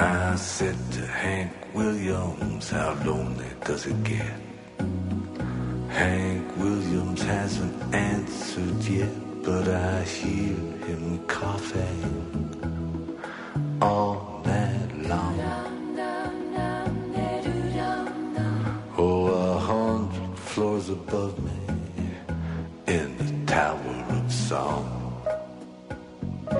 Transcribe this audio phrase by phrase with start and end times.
[0.00, 4.32] I said to Hank Williams, how lonely does it get?
[5.90, 9.10] Hank Williams hasn't answered yet,
[9.44, 13.18] but I hear him coughing
[13.82, 15.38] all night long.
[18.96, 21.52] Oh, a hundred floors above me
[22.86, 24.86] in the Tower of Song.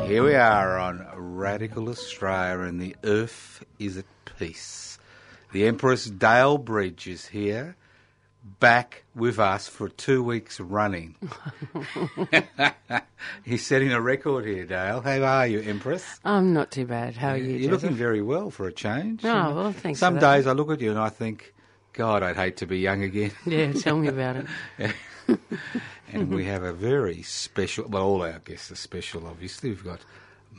[0.06, 1.06] Here we are on
[1.40, 4.04] Radical Australia, and the earth is at
[4.38, 4.98] peace.
[5.52, 7.76] The Empress Dale Bridge is here,
[8.60, 11.16] back with us for two weeks running.
[13.42, 15.00] He's setting a record here, Dale.
[15.00, 16.20] How are you, Empress?
[16.26, 17.16] I'm not too bad.
[17.16, 17.56] How are you?
[17.56, 19.24] You're looking very well for a change.
[19.24, 19.54] Oh, you know.
[19.54, 21.54] well, thanks Some days I look at you and I think,
[21.94, 23.32] God, I'd hate to be young again.
[23.46, 24.44] Yeah, tell me about
[24.78, 24.94] it.
[26.12, 29.70] and we have a very special, well, all our guests are special, obviously.
[29.70, 30.00] We've got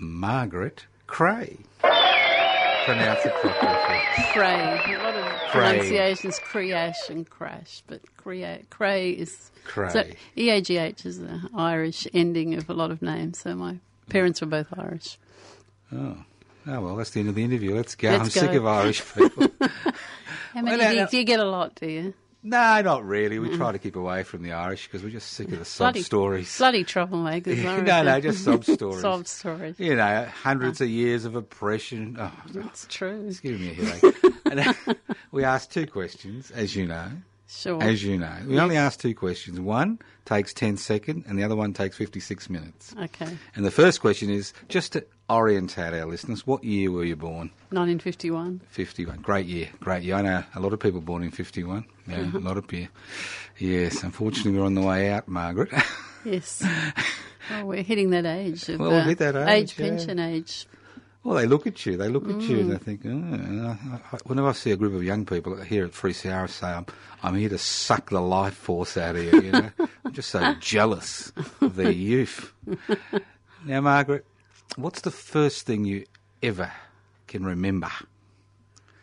[0.02, 1.60] Margaret Creagh.
[1.80, 4.00] Pronounce it properly.
[4.34, 5.00] Creagh.
[5.00, 5.62] A lot of Cray.
[5.78, 9.52] pronunciations, creash and crash, but crea- Cray is.
[9.64, 9.90] Cray.
[9.90, 10.04] So
[10.36, 13.78] EAGH is the Irish ending of a lot of names, so my
[14.10, 15.20] parents were both Irish.
[15.94, 16.18] Oh.
[16.68, 17.76] oh, well, that's the end of the interview.
[17.76, 18.10] Let's go.
[18.10, 18.48] Let's I'm go.
[18.48, 19.48] sick of Irish people.
[20.54, 22.14] How many no, do, you, do you get a lot, do you?
[22.44, 23.40] No, not really.
[23.40, 25.94] We try to keep away from the Irish because we're just sick of the sob
[25.94, 26.58] Bloody- stories.
[26.58, 27.84] Bloody troublemakers.
[27.86, 29.02] No, no, just sob stories.
[29.02, 29.80] Sob stories.
[29.80, 32.18] You know, hundreds of years of oppression.
[32.20, 33.26] Oh, It's true.
[33.28, 34.16] it's giving me a headache.
[34.46, 34.74] and, uh,
[35.32, 37.10] we asked two questions, as you know.
[37.54, 37.84] Sure.
[37.84, 39.60] As you know, we only ask two questions.
[39.60, 42.96] One takes 10 seconds, and the other one takes 56 minutes.
[42.98, 43.38] Okay.
[43.56, 47.52] And the first question is just to orientate our listeners, what year were you born?
[47.72, 48.62] 1951.
[48.70, 49.18] 51.
[49.18, 50.16] Great year, great year.
[50.16, 51.84] I know a lot of people born in 51.
[52.08, 52.38] Yeah, Uh-huh.
[52.38, 52.94] a lot of people.
[53.58, 55.70] Yes, unfortunately, we're on the way out, Margaret.
[56.24, 56.64] Yes.
[57.50, 58.70] well, we're hitting that age.
[58.70, 59.90] Of, Well, we'll uh, hit that age, Age, yeah.
[59.90, 60.68] pension age.
[61.24, 62.60] Well, they look at you, they look at you, Mm.
[62.62, 63.72] and they think, oh, and I,
[64.12, 66.86] I, whenever I see a group of young people here at 3CR say, I'm,
[67.24, 69.70] I'm here to suck the life force out of you, you know.
[70.06, 71.32] I'm just so jealous
[71.62, 72.54] of their youth.
[73.66, 74.26] Now, Margaret,
[74.76, 76.06] what's the first thing you
[76.42, 76.72] ever
[77.28, 77.90] can remember?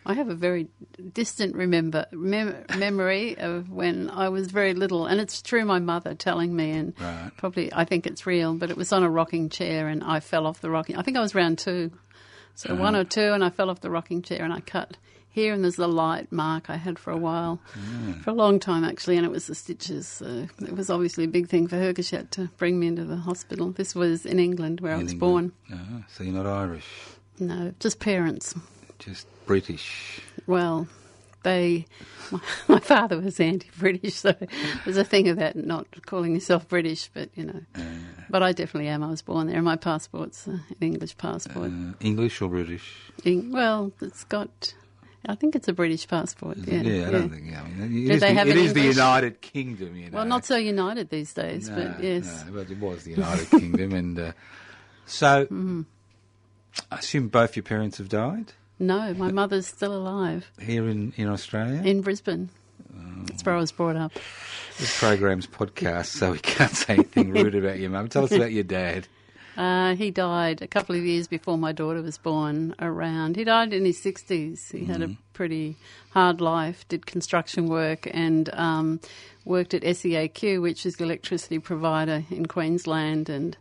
[0.07, 0.69] I have a very
[1.13, 5.67] distant remember mem- memory of when I was very little, and it's true.
[5.67, 7.31] My mother telling me, and Right.
[7.37, 8.55] probably I think it's real.
[8.55, 10.97] But it was on a rocking chair, and I fell off the rocking.
[10.97, 11.91] I think I was round two,
[12.59, 14.97] so one or two, and I fell off the rocking chair, and I cut
[15.31, 17.61] here, and there's the light mark I had for a while,
[18.23, 20.09] for a long time actually, and it was the stitches.
[20.09, 22.89] So it was obviously a big thing for her because she had to bring me
[22.89, 23.71] into the hospital.
[23.71, 25.53] This was in England where I was England?
[25.71, 25.79] born.
[26.01, 26.87] Ah, so you're not Irish,
[27.39, 28.55] No, just parents.
[28.99, 30.21] just British.
[30.49, 30.89] Well,
[31.43, 31.87] they.
[32.31, 34.35] My, my father was anti-British, so
[34.85, 37.61] there's a thing about not calling yourself British, but you know.
[38.31, 39.03] But I definitely am.
[39.03, 41.71] I was born there, and my passport's uh, an English passport.
[41.71, 42.95] Uh, English or British?
[43.25, 44.75] Eng- well, it's got.
[45.27, 46.59] I think it's a British passport.
[46.59, 47.57] Yeah, I don't think.
[47.57, 50.19] I mean, it is, they the, have it is the United Kingdom, you know.
[50.19, 52.45] Well, not so united these days, No, but yes.
[52.47, 54.33] no, but it was the United Kingdom, and uh,
[55.07, 55.83] so Mm-hmm.
[56.93, 61.29] I assume both your parents have died No, my mother's still alive here in, in
[61.29, 61.83] Australia.
[61.83, 62.49] in Brisbane.
[62.95, 63.25] Oh.
[63.27, 64.13] That's where I was brought up.
[64.79, 68.09] this program's podcast, so we can't say anything rude about your mum.
[68.09, 69.07] Tell us about your dad.
[69.57, 72.77] Uh, he died a couple of years before my daughter was born.
[72.79, 74.71] Around he died in his sixties.
[74.71, 75.75] He had a pretty
[76.11, 76.87] hard life.
[76.87, 79.01] Did construction work and um,
[79.45, 83.29] worked at SEAQ, which is the electricity provider in Queensland.
[83.29, 83.57] And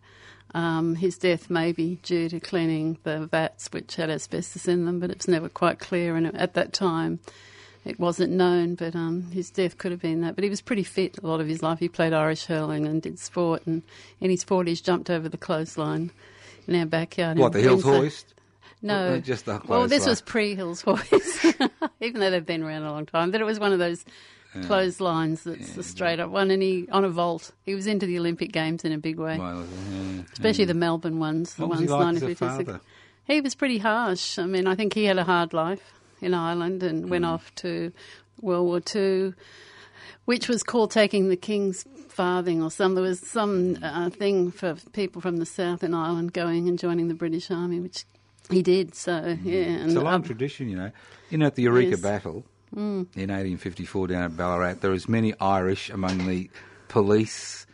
[0.57, 5.00] um, his death may be due to cleaning the vats, which had asbestos in them,
[5.00, 6.15] but it's never quite clear.
[6.15, 7.19] And at that time,
[7.86, 10.33] it wasn't known, but um, his death could have been that.
[10.33, 11.77] But he was pretty fit a lot of his life.
[11.77, 13.83] He played Irish hurling and did sport, and
[14.19, 16.09] in his 40s jumped over the clothesline
[16.68, 17.38] in our backyard.
[17.38, 18.33] What, the Hills Hoist?
[18.81, 20.09] No, Or just the well, this clothesline?
[20.12, 21.45] was pre Hills Boys,
[22.01, 23.30] even though they've been around a long time.
[23.30, 24.04] But it was one of those
[24.65, 27.51] clotheslines that's the straight up one, and he on a vault.
[27.65, 31.19] He was into the Olympic Games in a big way, Well, yeah, especially the Melbourne
[31.19, 31.54] ones.
[31.56, 32.68] The What was he ones like as a 1956.
[32.68, 32.81] father?
[33.25, 34.39] He was pretty harsh.
[34.39, 37.30] I mean, I think he had a hard life in Ireland and went Mm.
[37.30, 37.92] off to
[38.42, 39.33] World War Two,
[40.25, 42.95] which was called taking the King's farthing or some.
[42.95, 47.07] There was some uh, thing for people from the south in Ireland going and joining
[47.09, 48.06] the British Army, which
[48.50, 48.95] he did.
[48.95, 49.12] So
[49.44, 49.86] yeah, and Mm.
[49.88, 50.92] It's a long um, tradition, you know.
[51.30, 52.01] You know, at the Eureka Yes.
[52.01, 56.49] Battle in 1854 down at Ballarat, there was many Irish among the
[56.87, 57.65] police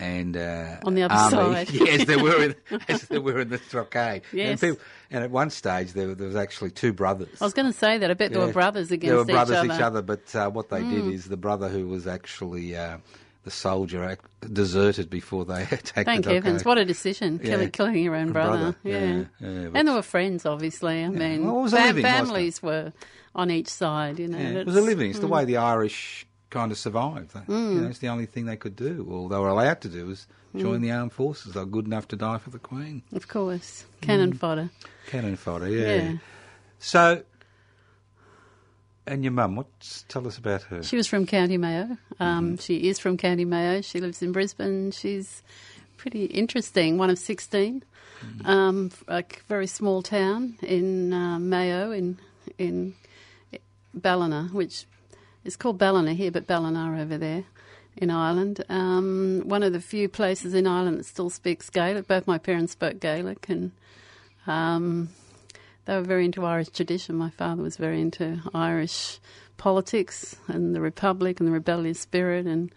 [0.00, 1.64] and uh, On the other army.
[1.66, 1.70] side.
[1.74, 2.54] yes, there were in,
[2.88, 4.22] as there were in the stockade.
[4.30, 4.60] And, Yes.
[4.60, 4.78] people,
[5.10, 7.40] and at one stage, there, there was actually two brothers.
[7.40, 8.08] I was going to say that.
[8.10, 9.74] I bet there were brothers against They were brothers each other.
[9.74, 12.98] Each other, but uh, what they did is the brother who was actually uh,
[13.42, 14.16] the soldier
[14.52, 16.64] deserted before they attacked Thank the heavens!
[16.64, 17.50] What a decision, Yeah.
[17.50, 18.58] killing, killing your own brother.
[18.58, 21.02] brother, Yeah, yeah, yeah, and they were friends, obviously.
[21.02, 22.92] I mean, Well, it was fam- living, families were
[23.38, 24.18] on each side.
[24.18, 25.08] You know, Yeah, it was a living.
[25.10, 27.32] It's the way the Irish kind of survived.
[27.34, 29.88] They- You know, it's the only thing they could do, or they were allowed to
[29.88, 30.26] do, was
[30.56, 31.54] join the armed forces.
[31.54, 33.02] They're good enough to die for the Queen.
[33.12, 34.38] Of course, cannon Mm.
[34.38, 34.70] fodder.
[35.06, 35.94] Cannon fodder, yeah.
[35.96, 36.12] Yeah.
[36.80, 37.22] So,
[39.06, 39.66] and your mum, what?
[40.08, 40.82] tell us about her?
[40.82, 41.96] She was from County Mayo.
[42.20, 42.54] Um, Mm-hmm.
[42.56, 43.80] She is from County Mayo.
[43.80, 44.90] She lives in Brisbane.
[44.90, 45.42] She's
[45.96, 46.98] pretty interesting.
[46.98, 47.82] One of 16.
[48.20, 48.46] Mm.
[48.46, 52.18] Um, a very small town in uh, Mayo in
[52.58, 52.94] in
[53.94, 54.86] Ballina, which
[55.44, 57.44] is called Ballina here, but Ballina over there
[57.96, 58.64] in Ireland.
[58.68, 62.06] Um, one of the few places in Ireland that still speaks Gaelic.
[62.06, 63.72] Both my parents spoke Gaelic, and
[64.46, 65.08] um,
[65.84, 67.16] they were very into Irish tradition.
[67.16, 69.18] My father was very into Irish
[69.56, 72.70] politics and the republic and the rebellious spirit, and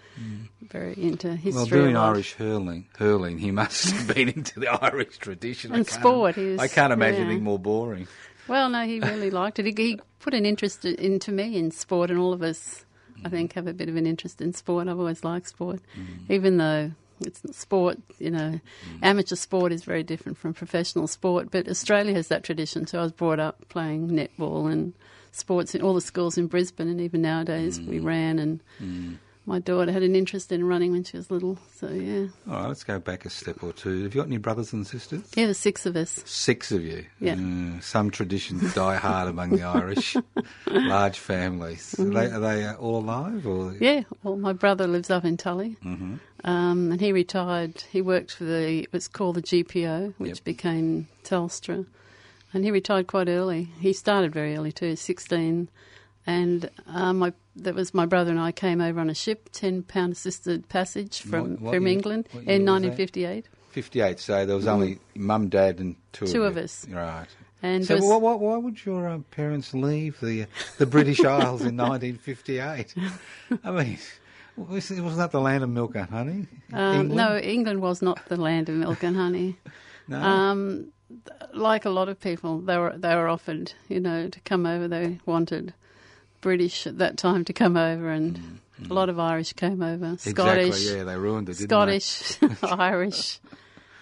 [0.70, 1.52] very into history.
[1.52, 1.56] Mm.
[1.56, 1.96] well, doing.
[1.96, 5.74] Irish hurling, hurling, he must have been into the Irish tradition.
[5.74, 7.26] And sport, he was- I can't imagine yeah.
[7.28, 8.08] anything more boring.
[8.48, 9.66] Well, no, he really liked it.
[9.66, 12.86] He, he put an interest into me in sport, and all of us,
[13.24, 14.88] I think, have a bit of an interest in sport.
[14.88, 16.30] I've always liked sport, mm.
[16.30, 16.92] even though
[17.22, 18.00] it's sport.
[18.20, 19.00] You know, mm.
[19.02, 21.50] amateur sport is very different from professional sport.
[21.52, 22.88] But Australia has that tradition.
[22.88, 24.94] So I was brought up playing netball and
[25.32, 28.06] sports in all the schools in Brisbane, and even nowadays we mm.
[28.06, 28.40] ran.
[28.40, 28.64] And
[29.46, 31.58] my daughter had an interest in running when she was little.
[31.76, 34.04] So yeah, All right, let's go back a step or two.
[34.04, 35.24] Have you got any brothers and sisters?
[35.36, 36.22] yeah, there's six of us.
[36.26, 37.06] Six of you.
[37.20, 37.36] Yeah.
[37.36, 40.16] Mm, some traditions die hard among the Irish.
[40.68, 42.00] Large families.
[42.00, 43.46] Are they, are they all alive?
[43.48, 43.84] Or Mm-hmm.
[43.84, 46.16] Yeah, well, my brother lives up in Tully, Mm-hmm.
[46.44, 47.84] um, and he retired.
[47.92, 50.44] He worked for the it was called the GPO, which Yep.
[50.44, 51.86] became Telstra,
[52.54, 53.70] and he retired quite early.
[53.80, 55.68] He started very early too, sixteen,
[56.28, 59.84] and uh, my that was my brother and I came over on a ship, ten
[59.84, 63.48] pound assisted passage from What- what from year- England in nineteen fifty eight.
[63.72, 66.32] 58, so there was only mum, dad, and two, Mm.
[66.34, 66.86] Two of, of us.
[66.90, 67.26] Right.
[67.64, 70.46] And so was- why, why, why would your um, parents leave the
[70.78, 72.94] the British Isles in 1958?
[73.64, 73.98] I mean,
[74.58, 76.48] was- wasn't that the land of milk and honey?
[76.74, 77.16] Um, England?
[77.16, 79.56] no, England was not the land of milk and honey.
[80.08, 80.18] No?
[80.20, 80.88] Um,
[81.54, 84.88] like a lot of people, they were they were offered, you know, to come over.
[84.90, 85.74] They wanted
[86.42, 88.92] British at that time to come over, and mm, a mm.
[88.92, 90.18] lot of Irish came over.
[90.18, 93.40] Scottish, Mm, Exactly, yeah, they ruined it, Scottish, Irish,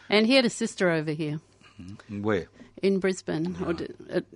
[0.10, 1.40] and he had a sister over here?
[1.82, 2.48] Mm, where?
[2.82, 3.76] in Brisbane, or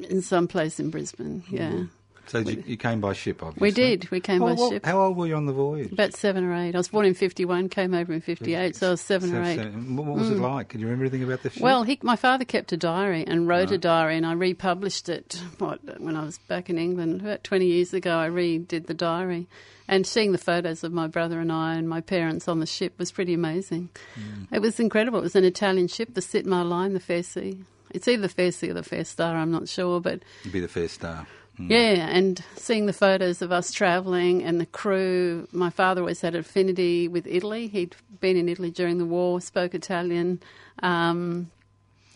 [0.07, 1.43] in some place in Brisbane.
[1.47, 1.55] Mm-hmm.
[1.55, 1.83] Yeah,
[2.27, 3.67] So you, you came by ship, obviously.
[3.67, 4.09] we did.
[4.09, 4.85] We came Well, by ship.
[4.85, 5.91] How old were you on the voyage?
[5.91, 6.73] About seven or eight.
[6.73, 7.69] I was born in fifty-one.
[7.69, 9.57] Came over in fifty-eight, so I was seven or eight.
[9.57, 10.69] so what was it like?
[10.69, 11.61] Can you remember anything about the ship?
[11.61, 15.41] Well, he, my father kept a diary and wrote a diary, and I republished it.
[15.59, 19.47] What when I was back in England about twenty years ago, I redid the diary,
[19.87, 22.93] and seeing the photos of my brother and I and my parents on the ship
[22.97, 23.89] was pretty amazing.
[24.15, 24.47] Mm.
[24.51, 25.19] It was incredible.
[25.19, 27.63] It was an Italian ship, the Sitmar Line, the Fairsea.
[27.91, 29.35] It's either the Fairsea or the Fairstar.
[29.35, 31.27] I'm not sure, but You'd be the first star.
[31.59, 31.69] Mm.
[31.69, 35.47] yeah, and seeing the photos of us travelling and the crew.
[35.51, 37.67] My father always had affinity with Italy.
[37.67, 40.41] He'd been in Italy during the war, spoke Italian,
[40.81, 41.51] um,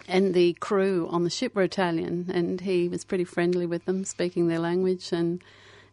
[0.08, 4.06] and the crew on the ship were Italian, and he was pretty friendly with them,
[4.06, 5.42] speaking their language, and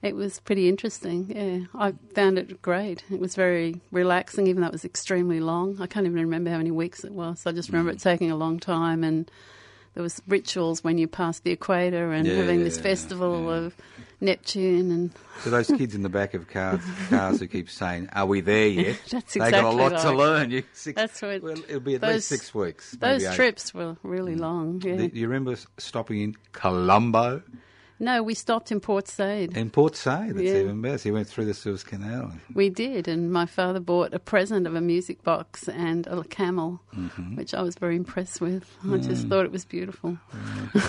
[0.03, 1.31] it was pretty interesting.
[1.35, 3.05] Yeah, I found it great.
[3.11, 5.79] It was very relaxing, even though it was extremely long.
[5.81, 7.47] I can't even remember how many weeks it was.
[7.47, 7.97] I just remember Mm.
[7.97, 9.31] it taking a long time and
[9.95, 13.67] there was rituals when you passed the equator and Yeah, having yeah, this festival yeah.
[13.67, 13.77] of
[14.21, 15.11] Neptune and
[15.43, 18.67] So those kids in the back of cars, cars who keep saying, "Are we there
[18.69, 20.51] yet?" That's exactly they got a lot to learn.
[20.51, 22.93] You, six, That's what- well, it'll be at those- least six weeks.
[22.93, 24.41] those trips were really mm.
[24.41, 24.81] long.
[24.85, 24.97] Yeah.
[24.97, 27.43] Do you remember stopping in Colombo?
[28.01, 29.57] No, we stopped in Port Said.
[29.57, 30.57] In Port Said, that's Yeah.
[30.63, 30.99] even better.
[30.99, 32.33] So you went through the Suez Canal.
[32.53, 36.81] We did, and my father bought a present of a music box and a camel,
[36.97, 37.37] Mm-hmm.
[37.37, 38.65] which I was very impressed with.
[38.83, 39.07] I Mm.
[39.07, 40.19] just thought it was beautiful.
[40.75, 40.81] uh,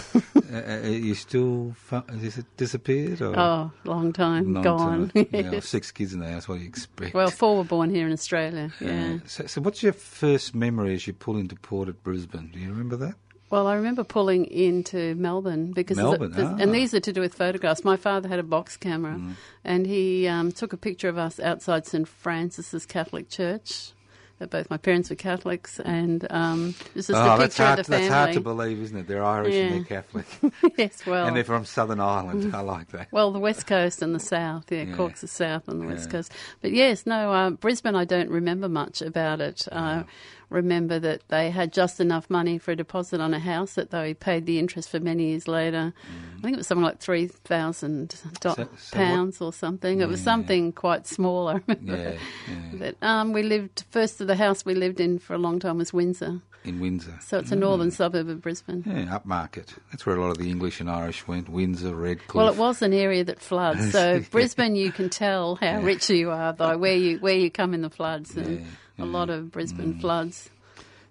[0.55, 3.21] uh, you still, has it disappeared?
[3.21, 5.09] Or Oh, long time Long gone.
[5.09, 5.27] time?
[5.31, 7.13] Yeah, six kids in the house, what do you expect?
[7.13, 8.71] well, four were born here in Australia.
[8.79, 9.19] Yeah.
[9.27, 12.49] So, so what's your first memory as you pull into port at Brisbane?
[12.53, 13.15] Do you remember that?
[13.55, 16.57] Well, I remember pulling into Melbourne because, Melbourne, there's- ah.
[16.57, 16.61] Mm.
[16.61, 17.85] and these are to do with photographs.
[17.85, 19.17] My father had a box camera,
[19.63, 23.91] and he um, took a picture of us outside St Francis's Catholic Church.
[24.39, 27.85] That both my parents were Catholics, and um, this is oh, the picture hard, of
[27.85, 28.09] the family.
[28.09, 29.07] that's hard to believe, isn't it?
[29.07, 30.25] They're Irish and they're Catholic.
[30.77, 32.53] yes, well, and they're from Southern Ireland.
[32.53, 33.07] I like that.
[33.13, 34.95] Well, the west coast and the south, yeah, Yeah.
[34.97, 36.33] Cork's the south and the west coast.
[36.61, 39.69] But yes, no, uh, Brisbane, I don't remember much about it.
[39.71, 40.03] I
[40.49, 44.13] remember that they had just enough money for a deposit on a house that they
[44.13, 45.93] paid the interest for many years later.
[46.37, 48.11] I think it was something like three thousand
[48.41, 50.01] So- so what- pounds or something.
[50.01, 51.47] It was something quite small.
[51.47, 51.97] I remember.
[51.97, 52.11] Yeah,
[52.47, 52.71] yeah.
[52.77, 55.77] But um, we lived first of the house we lived in for a long time
[55.77, 57.17] was Windsor, In Windsor.
[57.21, 58.83] so it's a northern suburb of Brisbane.
[58.85, 59.69] Yeah, upmarket.
[59.91, 61.47] That's where a lot of the English and Irish went.
[61.49, 62.35] Windsor, Redcliffe.
[62.35, 63.91] Well, it was an area that floods.
[63.95, 67.73] So Brisbane, you can tell how rich you are by where you where you come
[67.73, 68.65] in the floods, and Yeah,
[68.97, 70.01] a lot of Brisbane mm.
[70.01, 70.49] floods.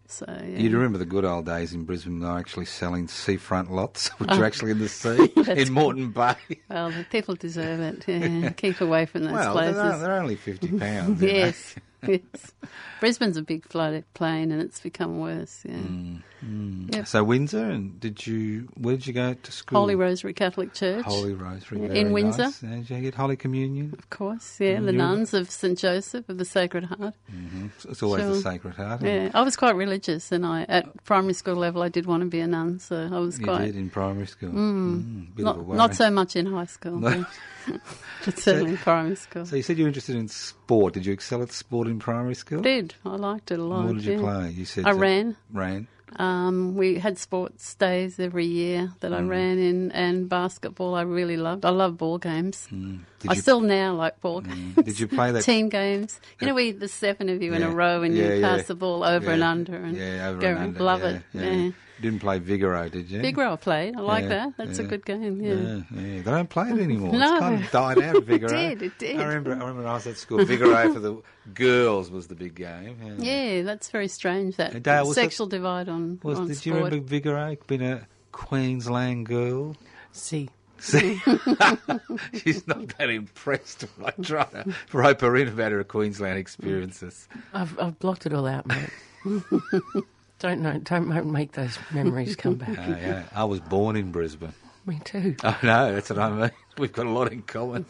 [0.06, 0.58] So yeah.
[0.58, 2.20] You remember the good old days in Brisbane?
[2.20, 4.38] They were actually selling seafront lots, which Oh.
[4.38, 6.36] are actually in the sea in Moreton Bay.
[6.68, 8.04] well, the people deserve it.
[8.08, 8.50] Yeah.
[8.50, 9.76] Keep away from those well, places.
[9.76, 11.20] they're, they're only fifty pounds.
[11.22, 11.34] you know.
[11.34, 11.74] yes,
[12.08, 12.52] yes.
[13.00, 15.62] Brisbane's a big flood plain, and it's become worse.
[15.64, 15.74] Yeah.
[15.74, 17.06] Mm, Yep.
[17.06, 18.68] So Windsor, and did you?
[18.74, 19.78] Where did you go to school?
[19.80, 21.02] Holy Rosary Catholic Church.
[21.04, 21.80] Holy Rosary.
[21.86, 22.42] Yeah, in Windsor.
[22.42, 22.60] nice.
[22.60, 23.94] Did you get Holy Communion?
[23.98, 27.14] Of course, yeah, the nuns of St Joseph of the Sacred Heart.
[27.30, 29.02] hmm It's always the Sacred Heart.
[29.02, 32.28] Yeah, I was quite religious, and I at primary school level I did want to
[32.28, 34.50] be a nun, so I was You quite did in primary school.
[34.50, 35.38] Mm.
[35.38, 37.24] a Not, not so much in high school, No.
[38.24, 39.46] but, certainly in primary school.
[39.46, 40.94] So you said you were interested in sport.
[40.94, 42.60] Did you excel at sport in primary school?
[42.62, 43.86] did I liked it a lot?
[43.86, 44.50] What did you play?
[44.50, 45.36] You said I ran.
[45.52, 45.88] Ran.
[46.16, 49.16] Um, we had sports days every year that Mm.
[49.16, 51.64] I ran in, and basketball I really loved.
[51.64, 52.68] I love ball games.
[52.72, 53.00] Mm.
[53.28, 54.76] I you, still now like ball games.
[54.76, 55.42] Did you play that?
[55.42, 56.20] Team games.
[56.40, 58.56] You know, we the seven of you in a row, and Yeah, you yeah.
[58.56, 59.32] pass the ball over Yeah.
[59.32, 60.80] and under, and yeah, over go and under.
[60.80, 61.22] Love yeah, it.
[61.32, 61.70] Yeah.
[61.98, 62.04] Yeah.
[62.04, 63.20] You didn't play Vigoro, did you?
[63.22, 63.96] Big row played.
[63.96, 64.56] I like Yeah, that.
[64.56, 65.40] That's a good game.
[65.40, 65.54] Yeah.
[65.54, 66.22] Yeah, yeah.
[66.22, 66.82] They don't play it mm.
[66.82, 67.12] anymore.
[67.12, 67.30] No.
[67.32, 68.48] It's kind of died out, Vigoro.
[68.48, 69.20] did, it did.
[69.20, 71.22] I remember, I remember when I was at school, Vigoro for the
[71.54, 73.16] girls was the big game.
[73.18, 74.56] Yeah, that's very strange.
[74.56, 76.66] That Dale, was sexual divide on, Was, on did sport.
[76.66, 79.76] you remember Vigoro being a Queensland girl?
[80.12, 80.48] See,
[80.78, 81.18] See,
[82.34, 87.26] she's not that impressed when I try to rope her in about her Queensland experiences.
[87.54, 88.90] I've, I've blocked it all out, mate.
[90.44, 92.68] don't know, don't make those memories come back.
[92.78, 94.52] Uh, yeah, I was born in Brisbane.
[94.84, 95.34] Me too.
[95.42, 96.50] I know, that's what I mean.
[96.78, 97.86] We've got a lot in common.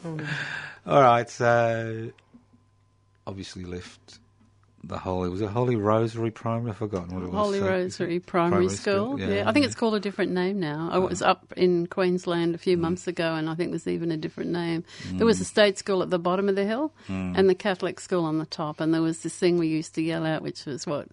[0.86, 2.10] All right, so
[3.26, 4.18] obviously left
[4.84, 5.30] the Holy.
[5.30, 6.70] Was it Holy Rosary Primary?
[6.70, 7.34] I've forgotten what it was.
[7.34, 9.20] Holy So- Rosary Primary, Primary school, School.
[9.20, 10.90] yeah, Yeah, I think it's called a different name now.
[10.92, 12.60] I was up in Queensland a Mm.
[12.60, 14.84] few months ago, and I think there's even a different name.
[15.14, 17.36] There was a state school at the bottom of the hill, Mm.
[17.36, 20.02] and the Catholic school on the top, and there was this thing we used to
[20.02, 21.08] yell out, which was what.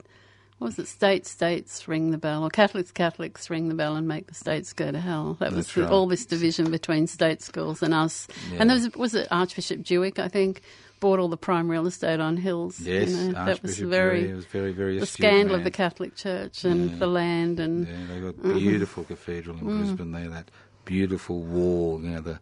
[0.62, 4.08] What Was it states, states ring the bell, or Catholics, Catholics ring the bell and
[4.08, 5.36] make the states go to hell?
[5.40, 5.90] That was That's right.
[5.90, 8.28] all this division between state schools and us.
[8.60, 10.62] And there was, was it Archbishop Duhig, I think,
[11.00, 12.80] bought all the prime real estate on hills.
[12.80, 16.16] you Yes, know, that was very Duhig was very, very the scandal of the Catholic
[16.16, 19.80] Church and the land and Yeah, they've got a beautiful cathedral in mm.
[19.80, 20.52] Brisbane there, that
[20.86, 22.40] beautiful wall, you know, the,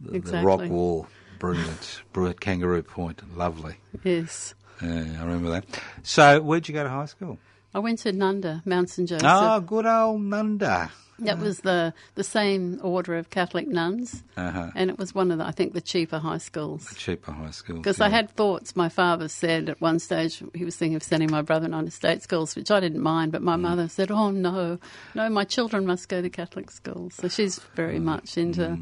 [0.00, 1.08] the, the rock wall.
[1.40, 2.02] Brilliant.
[2.12, 3.36] Brilliant Kangaroo Point.
[3.36, 3.78] Lovely.
[4.04, 4.54] yes.
[4.82, 5.64] Yeah, I remember that.
[6.02, 7.38] So, where'd you go to high school?
[7.74, 9.28] I went to Nundah, Mount St Joseph.
[9.28, 10.90] Oh, good old Nundah.
[11.20, 14.70] That was the the same order of Catholic nuns, Uh-huh.
[14.74, 16.86] and it was one of the I think the cheaper high schools.
[16.88, 17.76] The cheaper high school.
[17.76, 18.06] Because yeah.
[18.06, 18.74] I had thoughts.
[18.76, 21.82] My father said at one stage he was thinking of sending my brother and I
[21.84, 23.32] to state schools, which I didn't mind.
[23.32, 23.60] But my Mm.
[23.60, 24.78] mother said, "Oh no,
[25.14, 28.04] no, my children must go to Catholic schools." So she's very Mm.
[28.04, 28.78] much into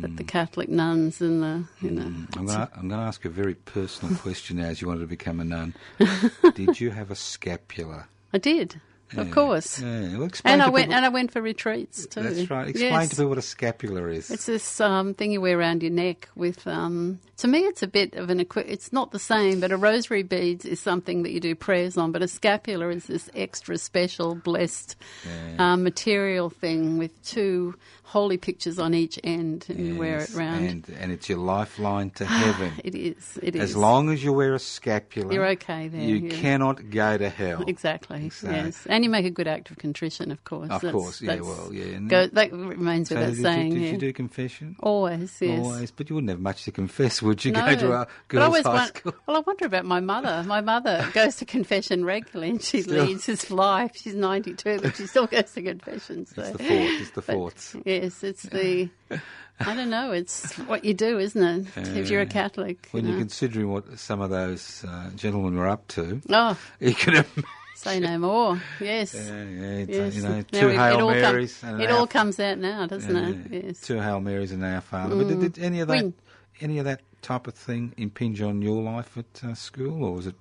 [0.00, 2.02] the, the Catholic nuns and the you know.
[2.02, 2.68] Mm.
[2.76, 5.40] I'm going to ask you a very personal question now as you wanted to become
[5.40, 5.74] a nun.
[6.54, 8.06] Did you have a scapular?
[8.32, 8.80] I did,
[9.16, 9.32] of Yeah.
[9.34, 9.80] course.
[9.80, 12.22] Yeah, well, And I went people- and I went for retreats too.
[12.22, 12.68] That's right.
[12.68, 13.08] Explain Yes.
[13.10, 14.30] to people what a scapular is.
[14.30, 16.66] It's this um, thing you wear around your neck with.
[16.66, 19.76] Um, to me, it's a bit of an equi- It's not the same, but a
[19.76, 22.12] rosary beads is something that you do prayers on.
[22.12, 24.94] But a scapular is this extra special, blessed
[25.26, 25.72] Yeah.
[25.72, 30.68] um, material thing with two holy pictures on each end, and you wear it round.
[30.68, 32.72] And, and it's your lifeline to heaven.
[32.84, 33.38] It is.
[33.42, 33.62] It is.
[33.62, 36.36] As long as you wear a scapular, You're okay there, You yeah.
[36.38, 37.64] cannot go to hell.
[37.66, 38.28] Exactly.
[38.28, 40.64] So- yes, and you make a good act of contrition, of course.
[40.70, 41.98] Of That's- course, yeah, well, yeah.
[42.06, 43.72] Go, that remains so with that did, saying.
[43.72, 43.92] you, did yeah.
[43.92, 44.76] you do confession?
[44.80, 45.58] Always, yes.
[45.64, 47.52] Always, but you wouldn't have much to confess, would you?
[47.52, 49.14] No, Go to a girls' always high school.
[49.26, 50.42] Well, I wonder about my mother.
[50.46, 53.04] My mother goes to confession regularly, and she Still.
[53.04, 53.92] leads this life.
[53.96, 56.26] She's ninety-two, but she still goes to confession.
[56.26, 56.42] So.
[56.42, 57.00] It's the fourth.
[57.00, 57.76] It's the fourth.
[57.84, 58.88] Yes, it's the.
[59.60, 60.10] I don't know.
[60.12, 61.42] It's what you do, isn't
[61.76, 61.96] it?
[61.96, 62.88] if you're a Catholic.
[62.90, 66.94] When you you're considering what some of those uh, gentlemen were up to, Oh, you
[66.94, 67.44] can imagine.
[67.76, 68.60] say no more.
[68.80, 69.14] Yes.
[69.14, 70.16] Yeah, yeah, Yes.
[70.16, 71.20] you know, Now two it- Hail it all
[71.60, 73.64] come- it all Our- comes out now, doesn't yeah, it?
[73.66, 73.80] Yes.
[73.80, 73.84] Mm.
[73.86, 75.14] Two Hail Marys and our Father.
[75.14, 76.14] But did, did any of that, When-
[76.60, 80.26] any of that type of thing impinge on your life at uh, school, or was
[80.26, 80.34] it?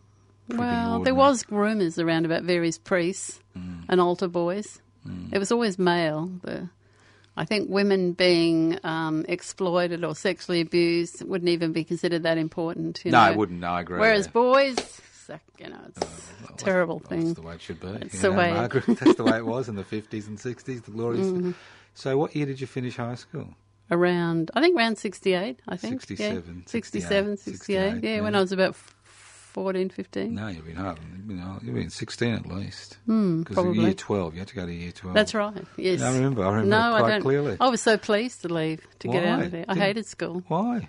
[0.49, 3.83] Well, there was rumours around about various priests Mm.
[3.89, 4.81] and altar boys.
[5.31, 6.31] It was always male.
[6.43, 6.69] The,
[7.35, 13.01] I think women being um, exploited or sexually abused wouldn't even be considered that important.
[13.03, 13.31] You No, know?
[13.31, 13.59] I wouldn't.
[13.59, 13.99] No, I agree.
[13.99, 14.31] Whereas yeah.
[14.31, 15.01] boys,
[15.59, 17.23] you know, it's a terrible That's thing.
[17.25, 17.87] That's the way it should be.
[17.87, 18.85] It's the know, way- Margaret.
[18.99, 21.27] That's the way it was in the 50s and 60s, the glorious.
[21.27, 21.51] Mm-hmm.
[21.93, 23.53] So, what year did you finish high school?
[23.91, 26.01] Around, I think around 68, I think.
[26.01, 26.61] 67, Yeah.
[26.65, 27.57] 67, 68.
[27.99, 28.35] 68, yeah, when.
[28.35, 28.95] I was about f-
[29.53, 30.33] 14, 15.
[30.33, 30.97] No, you've been hard.
[31.27, 32.97] You know, you've been 16 at least.
[33.05, 33.83] Hmm, Because probably.
[33.83, 35.13] year 12, you had to go to year 12.
[35.13, 36.01] That's right, yes.
[36.01, 36.43] I remember.
[36.45, 37.21] I remember no, quite I don't.
[37.21, 37.57] clearly.
[37.59, 39.65] I was so pleased to leave, to get out of there.
[39.67, 40.43] I Didn't- hated school.
[40.47, 40.87] Why?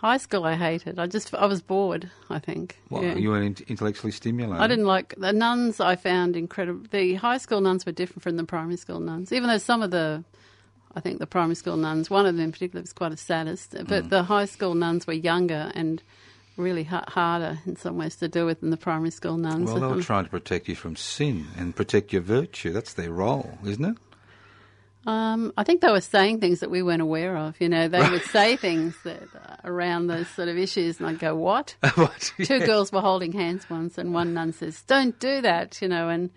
[0.00, 0.98] High school I hated.
[0.98, 2.76] I just, I was bored, I think.
[2.90, 3.00] Why?
[3.00, 3.14] Yeah.
[3.14, 4.60] You weren't intellectually stimulated.
[4.60, 5.80] I didn't like the nuns.
[5.80, 6.84] I found incredible.
[6.90, 9.90] The high school nuns were different from the primary school nuns, even though some of
[9.90, 10.22] the,
[10.96, 13.72] I think the primary school nuns, one of them in particular was quite a sadist.
[13.86, 14.08] But Mm.
[14.08, 16.02] the high school nuns were younger and
[16.56, 19.66] really ha- harder in some ways to deal with than the primary school nuns.
[19.66, 22.72] Well, they were Um, trying to protect you from sin and protect your virtue.
[22.72, 23.96] That's their role, isn't it?
[25.06, 27.60] Um, I think they were saying things that we weren't aware of.
[27.60, 31.18] You know, they would say things that uh, around those sort of issues, and I'd
[31.20, 32.66] go, "What?" But, Two yeah.
[32.66, 36.30] girls were holding hands once, and one nun says, "Don't do that," you know, and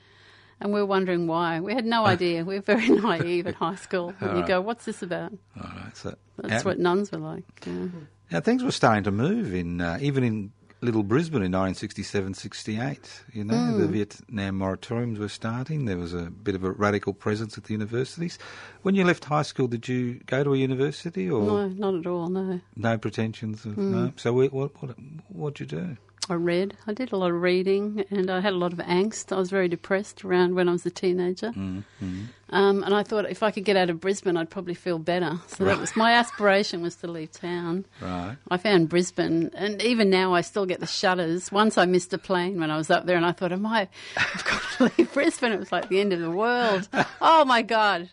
[0.61, 1.59] and we are wondering why.
[1.59, 2.43] We had no idea.
[2.45, 4.13] We were very naive at high school.
[4.21, 7.45] And you go, "What's this about?" All right, so, That's what nuns were like.
[7.65, 7.87] Yeah.
[8.31, 10.51] Now, things were starting to move in uh, even in
[10.81, 13.23] Little Brisbane in 1967 68.
[13.33, 13.79] You know, Hmm.
[13.81, 15.85] the Vietnam moratoriums were starting.
[15.85, 18.37] There was a bit of a radical presence at the universities.
[18.83, 22.07] When you left high school, did you go to a university or No, not at
[22.07, 22.29] all.
[22.29, 23.65] No, no pretensions?
[23.65, 23.91] Of, Hmm.
[23.91, 24.13] No.
[24.15, 24.95] So, what what what
[25.29, 25.97] what'd you do?
[26.31, 26.75] I read.
[26.87, 29.31] I did a lot of reading, and I had a lot of angst.
[29.31, 31.49] I was very depressed around when I was a teenager.
[31.49, 32.23] Mm-hmm.
[32.51, 35.39] Um, and I thought if I could get out of Brisbane, I'd probably feel better.
[35.47, 37.85] So that was my aspiration was to leave town.
[38.01, 38.37] Right.
[38.49, 41.51] I found Brisbane, and even now I still get the shudders.
[41.51, 43.87] Once I missed a plane when I was up there, and I thought, "Am I?
[44.17, 46.87] I've got to leave Brisbane." It was like the end of the world.
[47.21, 48.09] Oh my god,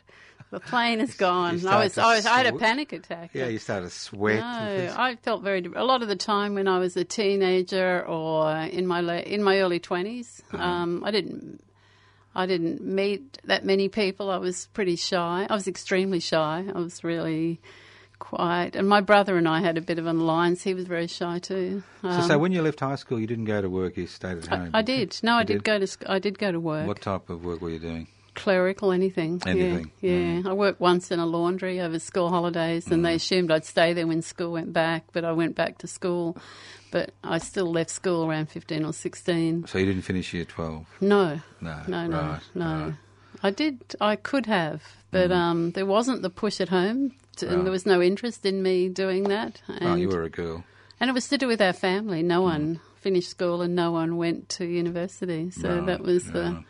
[0.57, 1.55] the plane is gone.
[1.66, 3.31] I was, I was, I had a panic attack.
[3.35, 4.40] Yeah, you started to sweat.
[4.40, 5.62] No, I felt very.
[5.75, 9.42] A lot of the time when I was a teenager or in my la- in
[9.42, 10.62] my early 20s Uh-huh.
[10.62, 11.61] um, I didn't.
[12.35, 14.31] I didn't meet that many people.
[14.31, 15.47] I was pretty shy.
[15.49, 16.64] I was extremely shy.
[16.75, 17.61] I was really
[18.19, 18.77] quiet.
[18.77, 20.62] And my brother and I had a bit of an alliance.
[20.62, 21.83] He was very shy too.
[22.03, 23.97] so, Um, so when you left high school, you didn't go to work.
[23.97, 24.71] You stayed at home.
[24.75, 25.19] I did.
[25.23, 25.88] No, I You did, go to.
[26.07, 26.87] I did go to work.
[26.87, 28.07] What type of work were you doing?
[28.37, 29.40] Clerical, anything.
[29.44, 33.16] Yeah, Anything, Yeah, I worked once in a laundry over school holidays, and they Mm.
[33.16, 36.37] assumed I'd stay there when school went back, but I went back to school.
[36.92, 39.66] But I still left school around 15 or 16.
[39.66, 40.87] So you didn't finish year 12?
[41.01, 41.81] No, No.
[41.88, 42.64] no, no, right, no.
[42.85, 42.94] right.
[43.42, 43.81] I did.
[44.01, 47.55] I could have, but um, there wasn't the push at home, to, Right.
[47.55, 49.61] and there was no interest in me doing that.
[49.68, 50.64] And, Oh, you were a girl.
[51.01, 52.22] and it was to do with our family.
[52.22, 55.51] No one finished school, and no one went to university.
[55.51, 56.62] So that was the.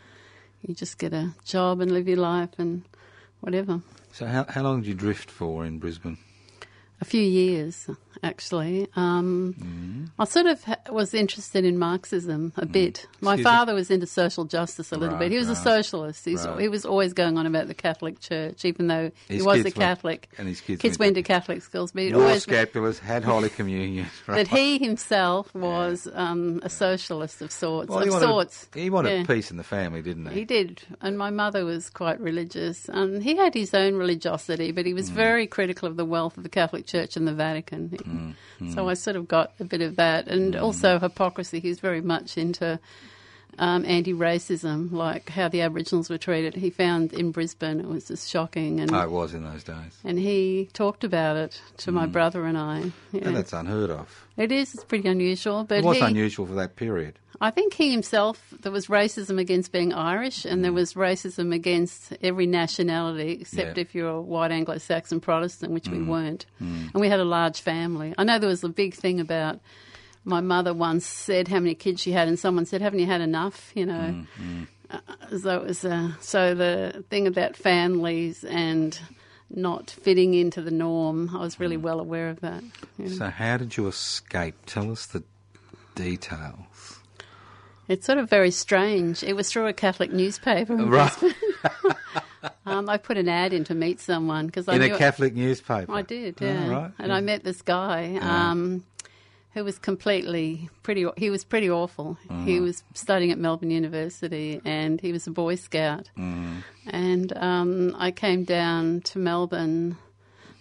[0.67, 2.83] You just get a job and live your life and
[3.39, 3.81] whatever.
[4.11, 6.17] So how, how long did you drift for in Brisbane?
[6.99, 7.89] A few years,
[8.23, 8.87] actually.
[8.95, 10.05] Um, Mm-hmm.
[10.19, 13.05] I sort of ha- was interested in Marxism a bit.
[13.21, 13.37] My Mm.
[13.37, 13.43] Me?
[13.43, 15.31] father was into social justice a little Right, bit.
[15.31, 16.25] He was a socialist.
[16.25, 16.59] He's, right.
[16.59, 19.63] He was always going on about the Catholic Church, even though His he was a
[19.65, 20.29] kids went- Catholic.
[20.37, 23.49] and his kids went went to Catholic schools, but he Wore always scapulars, had Holy
[23.49, 24.07] Communion.
[24.27, 24.37] Right.
[24.47, 27.89] But he himself was um, a socialist of sorts.
[27.89, 28.67] Well, of he wanted, sorts.
[28.73, 29.25] He wanted Yeah.
[29.25, 30.39] peace in the family, didn't he?
[30.39, 34.85] He did, and my mother was quite religious, and he had his own religiosity, but
[34.85, 34.95] he Mm.
[34.95, 37.97] was very critical of the wealth of the Catholic Church and the Vatican.
[38.59, 41.59] Mm, So I sort of got a bit of that, and also hypocrisy.
[41.59, 42.79] He's very much into
[43.59, 46.55] um, anti-racism, like how the Aboriginals were treated.
[46.55, 49.97] He found in Brisbane it was just shocking, and Oh, it was in those days.
[50.03, 52.11] and he talked about it to my mm.
[52.11, 52.91] brother and I.
[53.11, 53.21] Yeah.
[53.25, 54.25] And that's unheard of.
[54.37, 54.73] It is.
[54.75, 57.17] It's pretty unusual, but It was he, unusual for that period.
[57.39, 60.75] I think he himself, there was racism against being Irish and there mm.
[60.75, 63.81] was racism against every nationality except Yeah.
[63.81, 66.07] if you're a white Anglo Saxon Protestant, which we mm.
[66.07, 66.45] weren't.
[66.59, 68.13] And we had a large family.
[68.17, 69.59] I know there was a big thing about
[70.27, 73.21] my mother once said how many kids she had, and someone said, Haven't you had
[73.21, 73.71] enough?
[73.75, 74.25] You know.
[75.41, 75.83] So it was.
[75.85, 78.97] Uh, so the thing about families and
[79.49, 82.63] not fitting into the norm, I was really well aware of that.
[82.97, 83.07] yeah.
[83.09, 84.55] So, how did you escape?
[84.65, 85.23] Tell us the
[85.95, 86.99] details.
[87.87, 89.23] It's sort of very strange.
[89.23, 90.75] It was through a Catholic newspaper.
[90.85, 91.11] Right.
[92.65, 95.33] Um, I put an ad in to meet someone because I In knew a Catholic
[95.33, 95.91] newspaper.
[95.91, 96.69] I did, Oh, yeah.
[96.69, 97.15] right, And yeah.
[97.15, 98.83] I met this guy um,
[99.57, 101.05] who was completely pretty.
[101.17, 102.15] He was pretty awful.
[102.29, 102.45] Mm.
[102.45, 106.11] He was studying at Melbourne University, and he was a Boy Scout.
[106.15, 106.63] Mm.
[106.85, 109.97] And um, I came down to Melbourne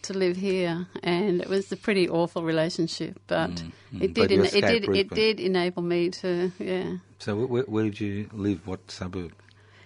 [0.03, 3.21] to live here, and it was a pretty awful relationship.
[3.27, 4.31] But it Mm, But did.
[4.31, 4.97] you en- it did.
[4.97, 8.67] It did enable me to, yeah, So, where, where did you live?
[8.67, 9.33] What suburb?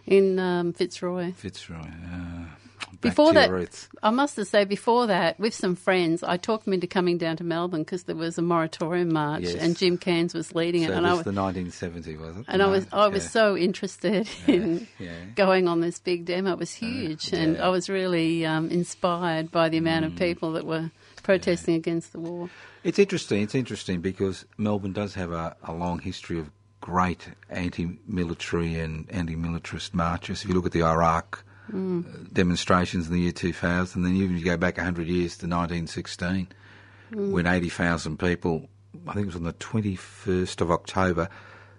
[0.06, 1.32] in um, Fitzroy.
[1.32, 1.76] Fitzroy.
[1.78, 2.44] Uh,
[2.92, 3.88] back Before that, roots.
[4.02, 7.44] I must say before that, with some friends, I talked them into coming down to
[7.44, 9.54] Melbourne because there was a moratorium march, Yes.
[9.56, 12.36] and Jim Cairns was leading So it, it and I was was, the 1970, was
[12.38, 12.44] it?
[12.48, 13.30] and I was, I was Yeah.
[13.30, 15.10] so interested in yeah.
[15.34, 16.52] going on this big demo.
[16.52, 17.56] It was huge, and.
[17.56, 17.60] Mm.
[17.60, 20.90] I was really um, inspired by the amount of people that were
[21.22, 22.48] protesting against the war.
[22.84, 23.42] It's interesting.
[23.42, 26.50] It's interesting because Melbourne does have a, a long history of
[26.80, 30.42] great anti-military and anti-militarist marches.
[30.42, 32.02] If you look at the Iraq uh,
[32.32, 36.48] demonstrations in the year 2000, then even if you go back 100 years to 1916,
[37.12, 38.68] when 80,000 people,
[39.06, 41.28] I think it was on the 21st of October,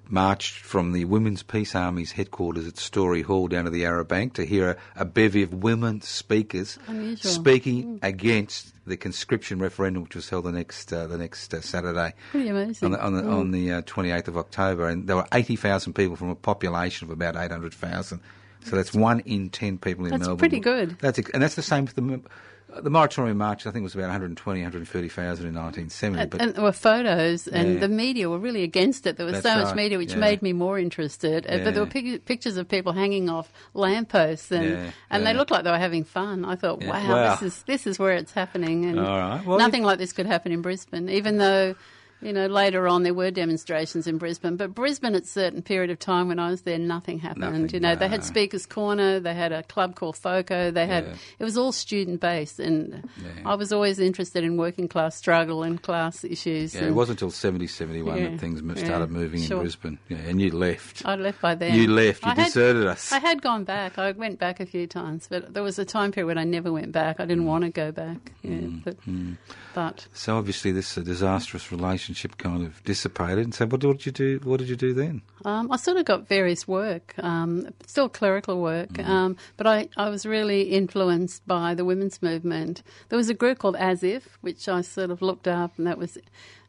[0.09, 4.33] marched from the Women's Peace Army's headquarters at Storey Hall down to the Yarra Bank
[4.33, 7.31] to hear a, a bevy of women speakers Unusual.
[7.31, 12.13] speaking against the conscription referendum, which was held the next uh, the next uh, Saturday
[12.31, 12.87] Pretty amazing.
[12.87, 16.17] on the on the, on the uh, 28th of October, and there were 80,000 people
[16.17, 18.19] from a population of about 800,000.
[18.63, 20.37] So that's one in ten people in That's Melbourne.
[20.37, 20.97] That's pretty good.
[20.99, 22.21] That's and that's the same for the
[22.81, 23.67] the moratorium march.
[23.67, 26.21] I think was about 120, 130,000 in 1970.
[26.21, 27.79] And, but and there were photos, and Yeah.
[27.81, 29.17] the media were really against it.
[29.17, 30.19] There was That's so much right, media, which yeah.
[30.19, 31.45] made me more interested.
[31.45, 35.33] Uh, But there were pic- pictures of people hanging off lampposts, and Yeah, and they
[35.33, 36.45] looked like they were having fun.
[36.45, 36.91] I thought, Yeah.
[36.91, 37.35] wow, Wow.
[37.35, 39.45] this is this is where it's happening, and right.
[39.45, 41.09] Well, nothing like this could happen in Brisbane.
[41.09, 41.75] Even though,
[42.21, 45.89] you know, later on there were demonstrations in Brisbane, but Brisbane at a certain period
[45.89, 47.41] of time when I was there, nothing happened.
[47.41, 48.23] Nothing, you know, they had.
[48.23, 51.13] Speakers Corner, they had a club called Foco, they had Yeah.
[51.39, 53.29] it was all student based, and Yeah.
[53.45, 56.75] I was always interested in working class struggle and class issues.
[56.75, 59.57] yeah, it wasn't until 70, 71 Yeah, that things started moving sure.
[59.57, 59.97] in Brisbane.
[60.09, 61.01] Yeah, and you left.
[61.05, 61.73] I left by then.
[61.75, 62.23] You left.
[62.25, 63.11] You I had- deserted us.
[63.11, 63.97] I had gone back.
[63.97, 66.71] I went back a few times, but there was a time period when I never
[66.71, 67.19] went back.
[67.19, 67.27] I Mm.
[67.29, 68.31] didn't want to go back.
[68.43, 68.97] Yeah, but,
[69.73, 73.39] but So obviously this is a disastrous relationship kind of dissipated.
[73.45, 74.39] And so what did you do?
[74.43, 75.21] What did you do then?
[75.45, 79.11] Um, I sort of got various work, um, still clerical work, Mm-hmm.
[79.11, 82.83] um, but I, I was really influenced by the women's movement.
[83.09, 85.97] There was a group called As If, which I sort of looked up, and that
[85.97, 86.17] was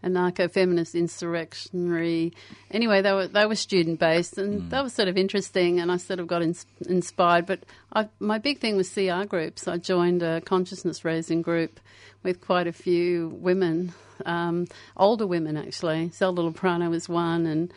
[0.04, 2.32] anarcho-feminist insurrectionary.
[2.70, 4.70] Anyway, they were they were student based, and Mm.
[4.70, 7.46] that was sort of interesting, and I sort of got ins- inspired.
[7.46, 7.60] But
[7.92, 9.68] I, my big thing was CR groups.
[9.68, 11.78] I joined a consciousness raising group
[12.22, 13.92] with quite a few women,
[14.26, 16.10] um, older women actually.
[16.10, 17.72] Zelda D'Aprano was one, and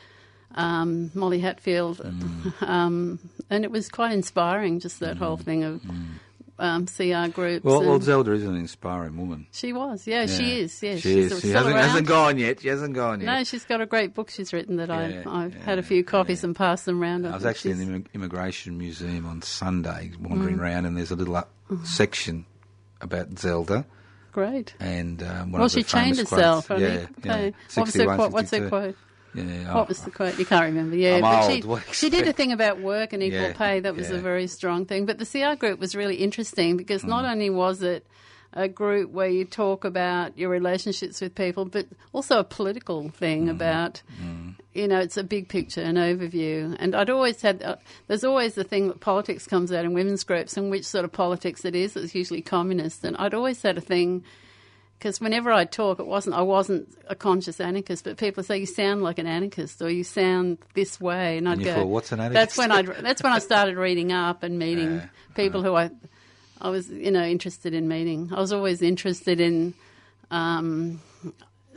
[0.56, 2.00] um, Molly Hadfield,
[2.62, 4.80] um, and it was quite inspiring.
[4.80, 5.82] Just that whole thing of
[6.58, 7.64] um, CR groups.
[7.66, 9.48] Well, well, Zelda is an inspiring woman.
[9.52, 11.42] she was, yeah, she is, yeah, she she's is.
[11.42, 12.62] She hasn't, hasn't gone yet.
[12.62, 13.26] She hasn't gone yet.
[13.26, 15.84] No, she's got a great book she's written that Yeah, I've, I've yeah, had a
[15.84, 16.48] few copies yeah.
[16.48, 17.26] and passed them around.
[17.26, 21.36] I was actually in the Immigration Museum on Sunday, wandering around, and there's a little
[21.36, 21.44] uh,
[21.84, 22.46] section
[23.02, 23.86] about Zelda.
[24.32, 24.76] Great.
[24.80, 26.68] And um, one Well, of the she famous herself.
[26.70, 27.08] Yeah, yeah.
[27.20, 27.54] okay.
[27.76, 28.32] What was her quote?
[28.32, 28.96] What's her quote?
[29.36, 30.38] Yeah, What oh, was the quote?
[30.40, 30.96] You can't remember.
[30.96, 33.80] Yeah, I'm but she she did a thing about work and equal Yeah, pay.
[33.82, 34.18] That was yeah.
[34.18, 35.06] a very strong thing.
[35.06, 37.10] But the CR group was really interesting because Hmm.
[37.10, 38.06] not only was it
[38.54, 43.44] a group where you talk about your relationships with people, but also a political thing
[43.44, 43.50] Hmm.
[43.50, 44.02] about,
[44.74, 46.74] you know, it's a big picture, an overview.
[46.80, 47.76] And I'd always had, uh,
[48.08, 51.12] there's always the thing that politics comes out in women's groups and which sort of
[51.12, 51.98] politics it is.
[51.98, 53.04] It's usually communist.
[53.04, 54.24] And I'd always had a thing
[54.98, 58.66] because whenever I talk, it wasn't I wasn't a conscious anarchist, but people say you
[58.66, 62.12] sound like an anarchist or you sound this way, and I'd And go, thought, "What's
[62.12, 65.06] an anarchist?" That's anarchist?" when I that's when I started reading up and meeting Yeah,
[65.36, 65.92] people who I
[66.60, 68.32] I was you know interested in meeting.
[68.34, 69.74] I was always interested in
[70.32, 71.02] um,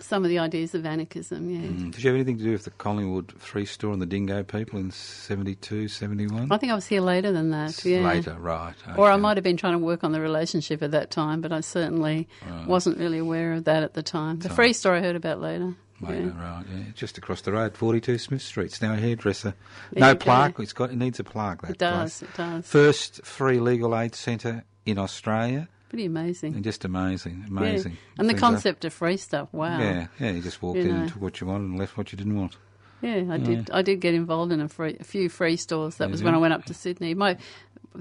[0.01, 1.51] some of the ideas of anarchism.
[1.51, 1.61] Yeah.
[1.69, 1.93] Mm.
[1.93, 4.79] Did you have anything to do with the Collingwood Free Store and the Dingo people
[4.79, 6.51] in 72, 71?
[6.53, 7.85] I think I was here later than that.
[7.85, 8.01] Yeah.
[8.01, 8.75] Later, right.
[8.97, 11.53] Or I might have been trying to work on the relationship at that time, but
[11.53, 12.29] I certainly
[12.67, 14.39] wasn't really aware of that at the time.
[14.39, 15.75] The free store I heard about later.
[16.01, 16.41] Later, Yeah.
[16.41, 16.83] right, yeah.
[16.95, 18.67] Just across the road, 42 Smith Street.
[18.67, 19.55] It's now a hairdresser.
[19.93, 20.19] There no go.
[20.21, 20.61] plaque.
[20.61, 20.91] It's got.
[20.93, 22.23] It needs a plaque, that It does, place.
[22.31, 22.67] it does.
[22.69, 25.69] First free legal aid centre in Australia.
[25.89, 26.55] Pretty amazing.
[26.55, 27.47] And just amazing, Yeah.
[27.59, 27.97] amazing.
[28.19, 29.79] And the Things concept of free stuff, wow.
[29.81, 30.33] Yeah, yeah.
[30.33, 30.97] You just walked You in know.
[31.03, 32.57] and took what you wanted and left what you didn't want.
[33.01, 33.71] Yeah, I did.
[33.71, 35.97] I did get involved in a, free, a few free stores.
[35.97, 37.15] That was when I went up to Sydney.
[37.15, 37.37] My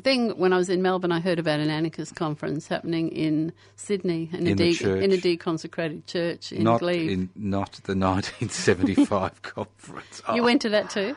[0.02, 4.30] thing when I was in Melbourne, I heard about an anarchist conference happening in Sydney
[4.34, 7.10] in, a, In the de- in a deconsecrated church in not Glebe.
[7.12, 10.22] in not the 1975 conference.
[10.34, 11.16] you Oh, went to that too?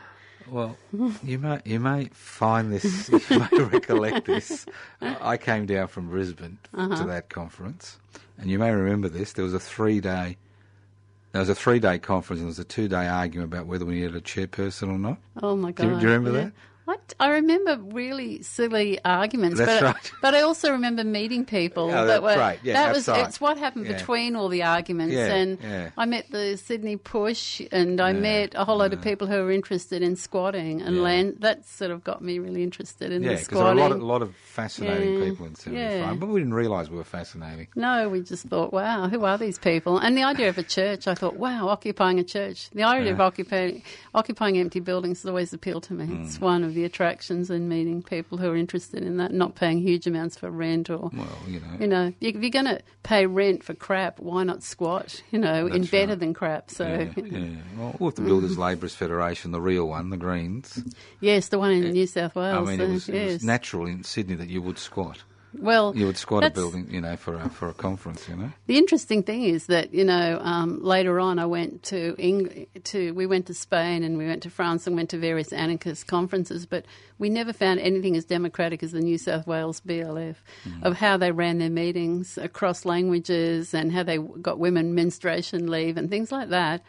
[0.49, 0.77] Well,
[1.23, 4.65] you may you may find this, you may recollect this.
[5.01, 6.95] I came down from Brisbane Uh-huh.
[6.95, 7.99] to that conference,
[8.37, 9.33] and you may remember this.
[9.33, 10.37] There was a three day.
[11.31, 13.85] There was a three day conference and there was a two day argument about whether
[13.85, 15.17] we needed a chairperson or not.
[15.41, 15.99] Oh my Do you- god!
[16.01, 16.43] do you remember yeah.
[16.45, 16.53] that?
[17.19, 20.13] I, I remember really silly arguments, That's but right.
[20.21, 22.59] but I also remember meeting people Oh, that that's were right.
[22.63, 23.93] Yeah, that was it's what happened Yeah.
[23.97, 25.89] between all the arguments, Yeah, and yeah.
[25.97, 29.35] I met the Sydney Push, and I Yeah, met a whole load of people who
[29.43, 31.01] were interested in squatting and Yeah.
[31.03, 31.37] land.
[31.39, 33.79] That sort of got me really interested in Yeah, the because a squatting.
[33.79, 36.13] lot of, a lot of fascinating Yeah, people in 75, yeah.
[36.13, 37.67] but we didn't realise we were fascinating.
[37.75, 39.97] No, we just thought, wow, who are these people?
[39.97, 42.69] And the idea of a church, I thought, wow, occupying a church.
[42.71, 43.81] The idea of occupying
[44.13, 46.05] occupying empty buildings has always appealed to me.
[46.21, 46.41] It's Mm.
[46.41, 50.07] one of the attractions and meeting people who are interested in that, not paying huge
[50.07, 51.09] amounts for rent or.
[51.13, 51.77] Well, you know.
[51.79, 55.21] You know, if you're going to pay rent for crap, why not squat?
[55.31, 56.19] You know, in better right.
[56.19, 56.69] than crap.
[56.69, 57.55] So, yeah, yeah.
[57.77, 60.83] Well, with the Builders Labourers Federation, the real one, the Greens.
[61.19, 62.67] yes, the one in eh, New South Wales.
[62.67, 63.31] I mean, it was, it yes.
[63.33, 65.23] was natural in Sydney that you would squat.
[65.59, 68.51] Well, You would squat a building, you know, for a, for a conference, you know.
[68.67, 73.11] The interesting thing is that you know um, later on I went to Eng- to
[73.13, 76.65] we went to Spain and we went to France and went to various anarchist conferences,
[76.65, 76.85] but
[77.19, 80.35] we never found anything as democratic as the New South Wales BLF
[80.83, 85.97] of how they ran their meetings across languages and how they got women menstruation leave
[85.97, 86.81] and things like that.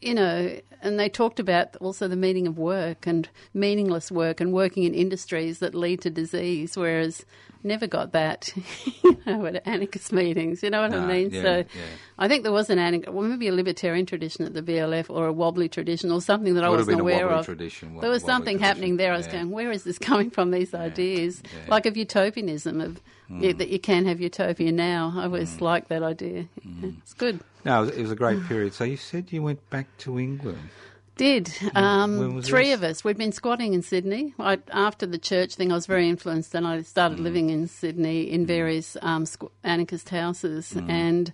[0.00, 4.52] You know, and they talked about also the meaning of work and meaningless work and
[4.52, 7.24] working in industries that lead to disease, whereas
[7.62, 8.52] never got that,
[9.04, 10.62] you know, at anarchist meetings.
[10.62, 11.30] You know what I mean?
[11.30, 11.82] yeah, so yeah.
[12.18, 15.26] I think there was an anarch- well, maybe a libertarian tradition at the BLF or
[15.26, 17.44] a wobbly tradition or something that I wasn't aware of.
[17.44, 19.12] tradition, there was something tradition, happening there.
[19.12, 19.32] I was yeah.
[19.32, 20.50] going, where is this coming from?
[20.50, 23.42] These ideas, like of utopianism, of hmm.
[23.42, 25.12] yeah, that you can have utopia now.
[25.16, 25.64] I always hmm.
[25.64, 26.46] liked that idea.
[26.62, 27.40] Yeah, it's good.
[27.64, 28.72] No, it was a great period.
[28.72, 30.70] So you said you went back to England.
[31.18, 33.02] Did um, three of us?
[33.02, 34.34] We'd been squatting in Sydney.
[34.38, 36.86] I, after the church thing, I was very influenced, and I Mm.
[36.86, 40.72] started living in Sydney in various um, squ- anarchist houses.
[40.76, 40.88] Mm.
[40.90, 41.32] And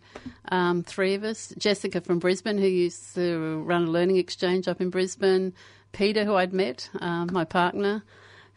[0.49, 4.81] um, three of us: Jessica from Brisbane, who used to run a learning exchange up
[4.81, 5.53] in Brisbane;
[5.93, 8.03] Peter, who I'd met, um, my partner,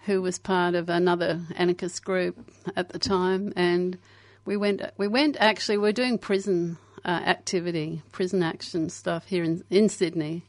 [0.05, 2.37] who was part of another anarchist group
[2.77, 3.97] at the time, and
[4.45, 4.81] we went.
[4.95, 5.77] We went actually.
[5.77, 10.43] We are doing prison uh, activity, prison action stuff here in in Sydney,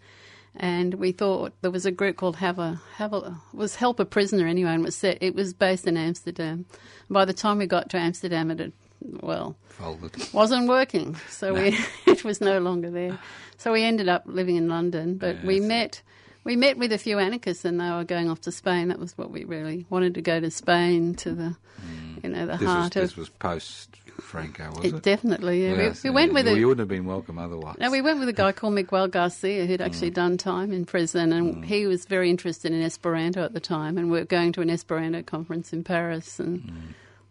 [0.59, 4.05] and we thought there was a group called Have a Have a was Help a
[4.05, 5.19] Prisoner anyway, and it was set.
[5.21, 6.67] It was based in Amsterdam.
[7.09, 10.33] By the time we got to Amsterdam, it had well Folded.
[10.33, 13.19] wasn't working, so we it was no longer there.
[13.57, 16.03] So we ended up living in London, but we met
[16.45, 18.89] we met with a few anarchists, and they were going off to Spain.
[18.89, 22.19] That was what we really wanted to go to Spain to the hmm.
[22.25, 24.95] you know the This was, heart this of was post Franco, was it.
[24.95, 25.03] it?
[25.03, 25.75] Definitely, yeah.
[25.75, 27.77] Yes, we, we went with Well, a, You wouldn't have been welcome otherwise.
[27.79, 30.15] no, we went with a guy called Miguel Garcia who'd actually mm.
[30.15, 31.65] done time in prison, and mm.
[31.65, 34.71] he was very interested in Esperanto at the time, and we were going to an
[34.71, 36.73] Esperanto conference in Paris, and mm.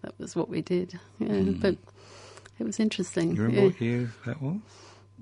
[0.01, 0.99] that was what we did.
[1.19, 1.75] Yeah, but
[2.59, 3.35] it was interesting.
[3.35, 3.67] You remember yeah.
[3.67, 4.57] what year that was?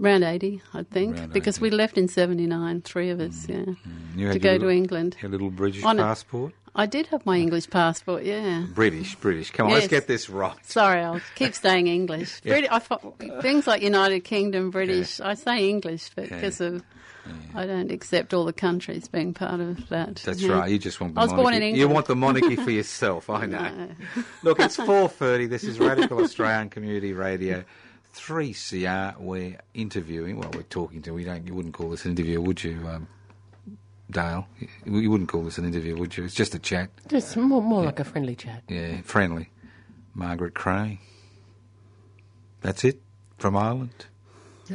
[0.01, 1.61] Around 80, I think, Around because 80.
[1.63, 3.49] we left in 79, three of us, mm.
[3.49, 3.77] yeah, mm.
[4.17, 5.15] You to go your to England.
[5.21, 6.53] Your little British On passport?
[6.77, 8.65] I did have my English passport, yeah.
[8.73, 9.51] British, British.
[9.51, 10.57] Come on, let's get this right.
[10.65, 12.41] Sorry, I'll keep saying English.
[12.43, 12.55] Yeah.
[12.59, 16.83] Briti- I thought, things like United Kingdom, British, I say English because of
[17.55, 20.17] I don't accept all the countries being part of that.
[20.17, 20.59] That's Yeah.
[20.59, 20.69] right.
[20.69, 21.43] You just want the I was monarchy.
[21.43, 21.79] born in England.
[21.79, 23.29] You want the monarchy for yourself.
[23.29, 23.87] I know.
[24.43, 25.47] Look, it's four thirty.
[25.47, 27.63] This is Radical Australian Community Radio.
[28.15, 29.19] Three CR.
[29.19, 30.37] We're interviewing.
[30.39, 31.13] Well, we're talking to.
[31.13, 31.45] We don't.
[31.45, 33.07] You wouldn't call this an interview, would you, um,
[34.09, 34.47] Dale?
[34.85, 36.23] You you wouldn't call this an interview, would you?
[36.23, 36.89] It's just a chat.
[37.09, 38.63] Just more, more like a friendly chat.
[38.69, 39.49] Yeah, friendly.
[40.13, 40.99] Margaret Creagh.
[42.61, 43.01] That's it
[43.37, 44.05] from Ireland.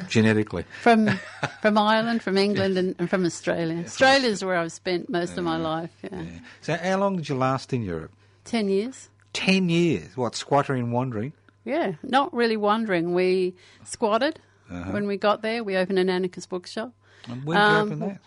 [0.09, 0.67] Genetically.
[0.83, 1.09] From
[1.63, 3.85] from Ireland, from England, and, and from Australia.
[3.85, 5.91] Australia's where I've spent most of my life.
[6.03, 6.25] Yeah.
[6.61, 8.13] So, how long did you last in Europe?
[8.45, 9.09] Ten years.
[9.33, 10.15] Ten years.
[10.15, 11.33] What, squattering and wandering?
[11.65, 13.15] Yeah, not really wandering.
[13.15, 14.93] We squatted Uh-huh.
[14.93, 15.63] when we got there.
[15.65, 16.93] We opened an anarchist bookshop
[17.29, 18.21] And when did you Um, open that?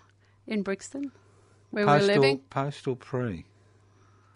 [0.47, 1.11] in Brixton,
[1.71, 2.39] where Post we're or, living.
[2.49, 3.45] post or pre?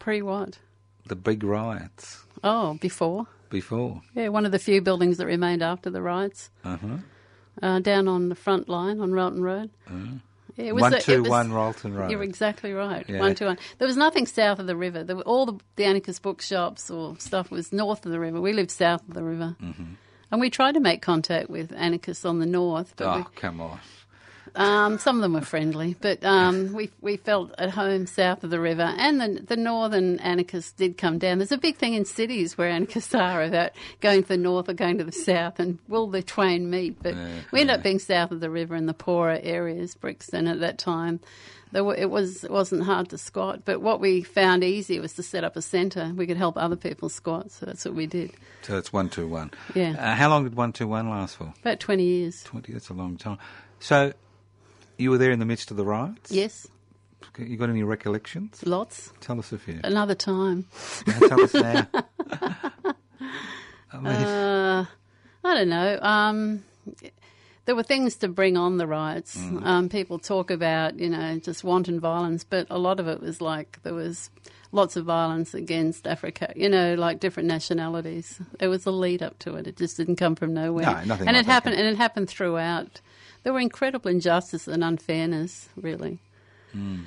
[0.00, 0.58] Pre what?
[1.06, 3.26] The big riots Oh, before.
[3.50, 4.02] before.
[4.14, 6.50] Yeah, one of the few buildings that remained after the riots.
[6.64, 6.98] Uh-huh.
[7.62, 9.70] uh, down on the front line on Railton Road.
[10.58, 12.10] Yeah, it was One the- two was- one Railton Road.
[12.10, 13.08] You're exactly right.
[13.08, 13.20] Yeah.
[13.20, 13.58] One two one.
[13.78, 15.04] There was nothing south of the river.
[15.04, 18.40] There were, all the, the anarchist bookshops or stuff was north of the river.
[18.40, 19.84] We lived south of the river, Mm-hmm.
[20.32, 23.60] and we tried to make contact with anarchists on the north, but oh, we, come
[23.60, 23.78] on.
[24.58, 28.50] Um, some of them were friendly, but um, we we felt at home south of
[28.50, 31.38] the river, and the the northern anarchists did come down.
[31.38, 34.74] There's a big thing in cities where anarchists are about going to the north or
[34.74, 37.02] going to the south, and will the twain meet?
[37.02, 37.76] But Yeah, we ended yeah.
[37.78, 41.20] up being south of the river in the poorer areas, Brixton at that time.
[41.70, 45.12] There were, it was it wasn't hard to squat, but what we found easy was
[45.14, 46.12] to set up a centre.
[46.16, 48.32] We could help other people squat, so that's what we did.
[48.62, 49.50] So it's one two one.
[49.74, 49.94] Yeah.
[49.98, 51.52] Uh, how long did one two one last for?
[51.60, 52.42] About twenty years.
[52.42, 52.72] Twenty.
[52.72, 53.36] That's a long time.
[53.80, 54.14] So
[54.98, 56.30] you were there in the midst of the riots.
[56.30, 56.66] Yes,
[57.38, 58.60] You got any recollections?
[58.66, 59.12] lots.
[59.20, 59.80] Tell us a few.
[59.84, 60.66] Another time.
[61.06, 61.86] Now, tell us now.
[63.92, 64.84] I mean, Uh,
[65.44, 65.98] I don't know.
[66.02, 66.64] Um,
[67.64, 69.36] there were things to bring on the riots.
[69.36, 69.64] Mm.
[69.64, 73.40] Um, people talk about, you know, just wanton violence, but a lot of it was
[73.40, 74.30] like there was
[74.72, 78.40] lots of violence against Africa, you know, like different nationalities.
[78.58, 79.66] There was a lead up to it.
[79.66, 80.84] It just didn't come from nowhere.
[80.84, 83.00] No, nothing and like it happened, can- and it happened throughout.
[83.48, 86.18] There were incredible injustice and unfairness, really.
[86.76, 87.04] Mm.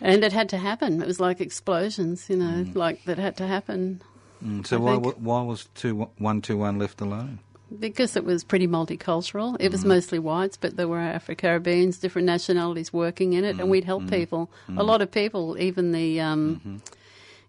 [0.00, 1.02] And it had to happen.
[1.02, 2.76] It was like explosions, you know, Mm.
[2.76, 4.00] like that had to happen.
[4.44, 7.40] mm, so I why, think- why was two one two one left alone?
[7.80, 9.56] Because it was pretty multicultural.
[9.58, 9.72] It Mm.
[9.72, 13.82] was mostly whites, but there were Afro Caribbeans, different nationalities working in it, and we'd
[13.82, 13.86] Mm.
[13.86, 14.50] help people.
[14.76, 16.76] A lot of people, even the um, Mm-hmm.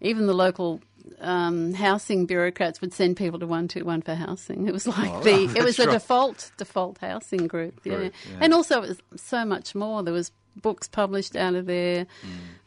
[0.02, 0.82] even the local
[1.20, 4.68] um, housing bureaucrats would send people to one two one for housing.
[4.68, 5.94] It was like Oh, the it was a right.
[5.94, 7.80] default default housing group.
[7.84, 7.96] Yeah.
[7.96, 8.38] Group, yeah.
[8.42, 10.04] and also it was so much more.
[10.04, 12.06] There was books published out of there.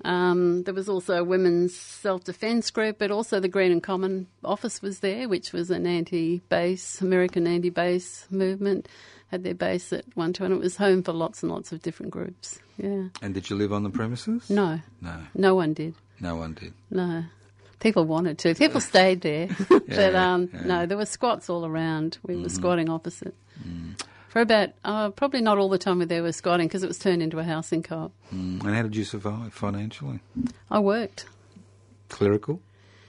[0.04, 0.08] Mm.
[0.10, 4.82] Um, there was also a women's self defence group, but also the Greenham Common office
[4.82, 8.88] was there, which was an anti base, American anti base movement.
[9.32, 11.82] Had their base at one two, and it was home for lots and lots of
[11.82, 12.60] different groups.
[12.76, 13.08] Yeah.
[13.20, 14.48] And did you live on the premises?
[14.48, 15.94] No, No, no one did.
[16.20, 16.74] no one did.
[16.90, 17.24] No.
[17.80, 18.54] People wanted to.
[18.54, 19.48] People stayed there.
[19.68, 20.58] but um, yeah.
[20.58, 20.68] Mm-hmm.
[20.68, 22.18] no, there were squats all around.
[22.26, 23.34] We were squatting opposite.
[24.28, 26.98] For about, uh, probably not all the time we there were squatting because it was
[26.98, 28.12] turned into a housing co-op.
[28.34, 28.62] Mm.
[28.64, 30.20] And how did you survive financially?
[30.70, 31.26] I worked.
[32.10, 32.60] Clerical?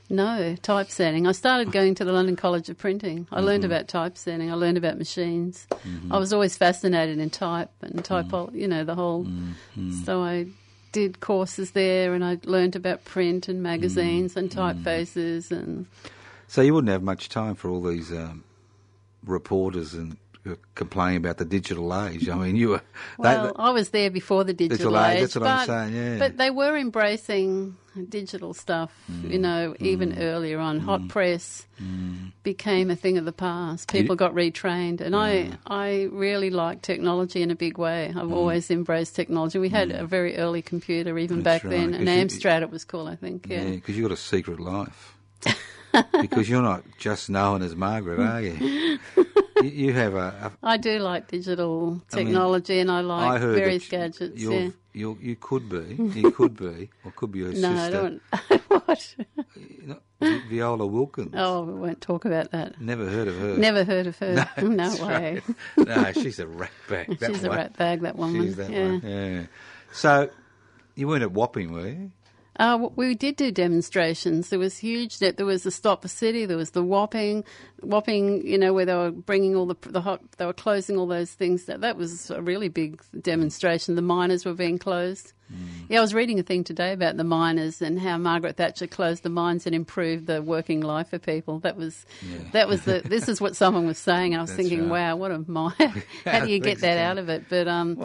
[0.10, 1.27] No, typesetting.
[1.27, 3.27] I started going to the London College of Printing.
[3.30, 3.71] I learned Mm-hmm.
[3.73, 4.49] about typesetting.
[4.49, 5.67] I learned about machines.
[6.10, 9.25] I was always fascinated in type and typo, you know, the whole.
[9.25, 10.03] Mm-hmm.
[10.06, 10.47] So I
[10.97, 14.60] did courses there and I learned about print and magazines and Mm-hmm.
[14.60, 15.86] typefaces and
[16.47, 18.43] So you wouldn't have much time for all these um,
[19.23, 20.17] reporters and
[20.75, 22.29] complaining about the digital age.
[22.29, 22.77] I mean, you were.
[22.77, 22.83] they-
[23.19, 26.17] Well, I was there before the digital, Digital age, that's what I'm but, saying, yeah.
[26.19, 27.75] But they were embracing
[28.10, 29.31] digital stuff, Mm.
[29.31, 30.79] you know, even earlier on.
[30.81, 31.65] Hot press
[32.43, 33.91] became a thing of the past.
[33.91, 38.12] People got retrained, and I, I really like technology in a big way.
[38.13, 38.21] Mm.
[38.21, 39.57] I've always embraced technology.
[39.60, 42.62] We had a very early computer even That's back then, right, an 'cause you- Amstrad
[42.62, 43.47] it was called, I think.
[43.49, 43.71] yeah, Yeah.
[43.71, 45.15] because you've got a secret life.
[46.21, 48.99] because you're not just known as Margaret, are you?
[49.63, 50.52] you, you have a.
[50.63, 54.39] a I do like digital I mean, technology, and I like I various gadgets.
[54.41, 54.70] You're, Yeah.
[54.93, 57.91] you're, you could be, you could be, or could be her No, I sister.
[57.91, 58.22] don't.
[58.70, 59.15] what?
[59.56, 61.34] You know, Vi- Viola Wilkins.
[61.36, 62.80] Oh, we won't talk about that.
[62.82, 63.58] Never heard of her.
[63.58, 64.34] Never heard of her.
[64.58, 65.41] No, That's way.
[65.78, 65.88] right.
[65.88, 67.20] No, she's a rat bag.
[67.20, 67.58] that She's a one.
[67.58, 68.41] rat bag, that woman.
[68.43, 68.84] She's that yeah.
[68.84, 69.02] one.
[69.04, 69.43] Yeah.
[69.91, 70.30] So
[70.96, 72.12] you weren't at Wapping, were you?
[72.58, 74.50] Uh, we did do demonstrations.
[74.50, 75.20] There was huge.
[75.20, 76.46] That there was the Stop the City.
[76.46, 77.43] There was the Wapping,
[77.82, 78.46] Wapping.
[78.46, 80.22] You know where they were bringing all the the hot.
[80.38, 81.65] They were closing all those things.
[81.65, 83.96] That that was a really big demonstration.
[83.96, 85.34] The miners were being closed.
[85.88, 89.24] Yeah, I was reading a thing today about the miners and how Margaret Thatcher closed
[89.24, 91.60] the mines and improved the working life for people.
[91.60, 92.06] That was
[92.52, 93.02] that was the.
[93.06, 94.36] This is what someone was saying.
[94.36, 95.12] I was That's thinking, right.
[95.12, 95.74] wow, what a mine!
[96.26, 97.46] how do you get that out of it?
[97.48, 97.98] But um,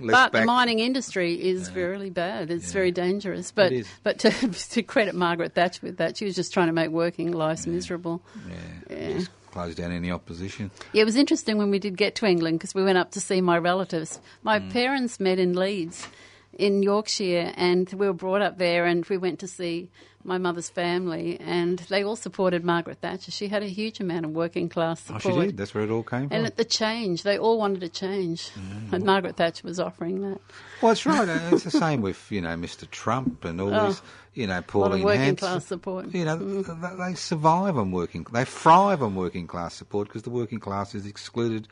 [0.00, 2.50] But the mining industry is really bad.
[2.50, 3.50] It's very dangerous.
[3.52, 4.30] But but to,
[4.70, 8.22] to credit Margaret Thatcher with that, she was just trying to make working lives miserable.
[8.48, 9.12] Yeah, Yeah.
[9.18, 10.70] just close down any opposition.
[10.92, 13.20] Yeah, it was interesting when we did get to England because we went up to
[13.20, 14.18] see my relatives.
[14.42, 14.72] My Mm.
[14.72, 16.06] parents met in Leeds,
[16.54, 19.90] in Yorkshire, and we were brought up there, and we went to see
[20.24, 23.30] my mother's family, and they all supported Margaret Thatcher.
[23.30, 25.26] She had a huge amount of working class support.
[25.26, 25.56] Oh, she did.
[25.56, 26.36] That's where it all came from.
[26.36, 28.50] And at the change, they all wanted a change,
[28.92, 30.40] and Margaret Thatcher was offering that.
[30.80, 31.28] well, that's right.
[31.52, 32.88] It's the same with you know Mr.
[32.90, 34.02] Trump and all Oh, these
[34.34, 35.36] you know A lot of Pauline working Hanson.
[35.48, 36.14] class support.
[36.14, 36.64] You know, Mm.
[36.80, 38.26] th- they survive on working.
[38.32, 41.68] They thrive on working class support because the working class is excluded,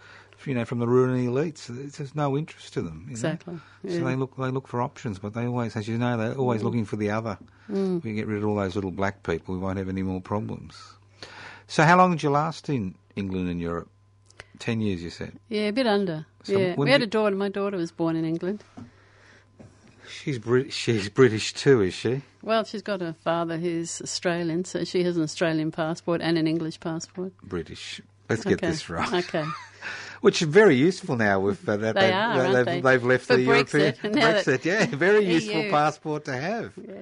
[0.46, 1.68] you know, from the ruling elites.
[1.96, 3.04] Just no interest to them.
[3.06, 3.12] you.
[3.12, 6.34] Exactly, So they look they look for options, but they always, as you know, they're
[6.34, 7.38] always looking for the other.
[7.70, 8.02] Mm.
[8.02, 10.76] We get rid of all those little black people, we won't have any more problems.
[11.68, 13.88] So, how long did you last in England and Europe?
[14.58, 15.32] Ten years, you said.
[15.48, 16.26] Yeah, a bit under.
[16.42, 17.36] So yeah, we had did- a daughter.
[17.36, 18.62] My daughter was born in England.
[20.08, 22.22] She's Brit- she's British too, is she?
[22.42, 26.46] Well, she's got a father who's Australian, so she has an Australian passport and an
[26.48, 27.32] English passport.
[27.42, 28.00] British.
[28.28, 29.24] Let's get this right.
[29.24, 29.44] Okay.
[30.20, 32.80] which is very useful now with uh, that They they've, are, they- they've, they?
[32.80, 34.64] they've left For the Brexit, European Brexit.
[34.64, 36.72] Yeah, very useful passport to have.
[36.76, 36.94] Yeah.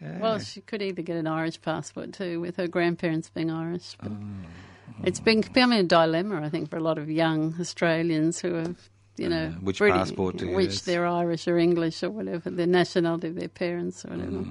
[0.00, 0.18] Yeah.
[0.18, 3.96] Well, she could either get an Irish passport too, with her grandparents being Irish.
[4.02, 5.04] But Oh.
[5.04, 8.76] it's been becoming a dilemma, I think, for a lot of young Australians who have,
[9.16, 10.82] you know, Uh, which British- passport to which use.
[10.82, 14.44] they're Irish or English or whatever, their nationality of their parents or whatever.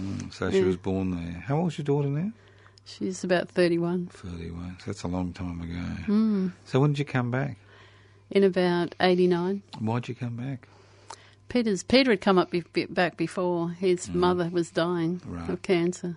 [0.00, 1.42] Mm, so she was born there.
[1.46, 2.32] How old's your daughter now?
[2.84, 4.06] She's about thirty-one.
[4.10, 4.76] Thirty-one.
[4.80, 6.12] So that's a long time ago.
[6.12, 6.52] Mm.
[6.64, 7.56] So when did you come back?
[8.32, 9.62] In about eighty-nine.
[9.78, 10.66] Why'd you come back?
[11.48, 15.36] Peter's Peter had come up be, be- back before his mother was dying Mm.
[15.40, 15.50] Right.
[15.50, 16.16] of cancer,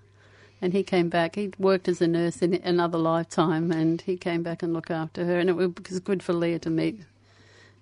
[0.61, 1.35] and he came back.
[1.35, 5.25] He'd worked as a nurse in another lifetime, and he came back and looked after
[5.25, 5.37] her.
[5.39, 7.01] And it was good for Leah to meet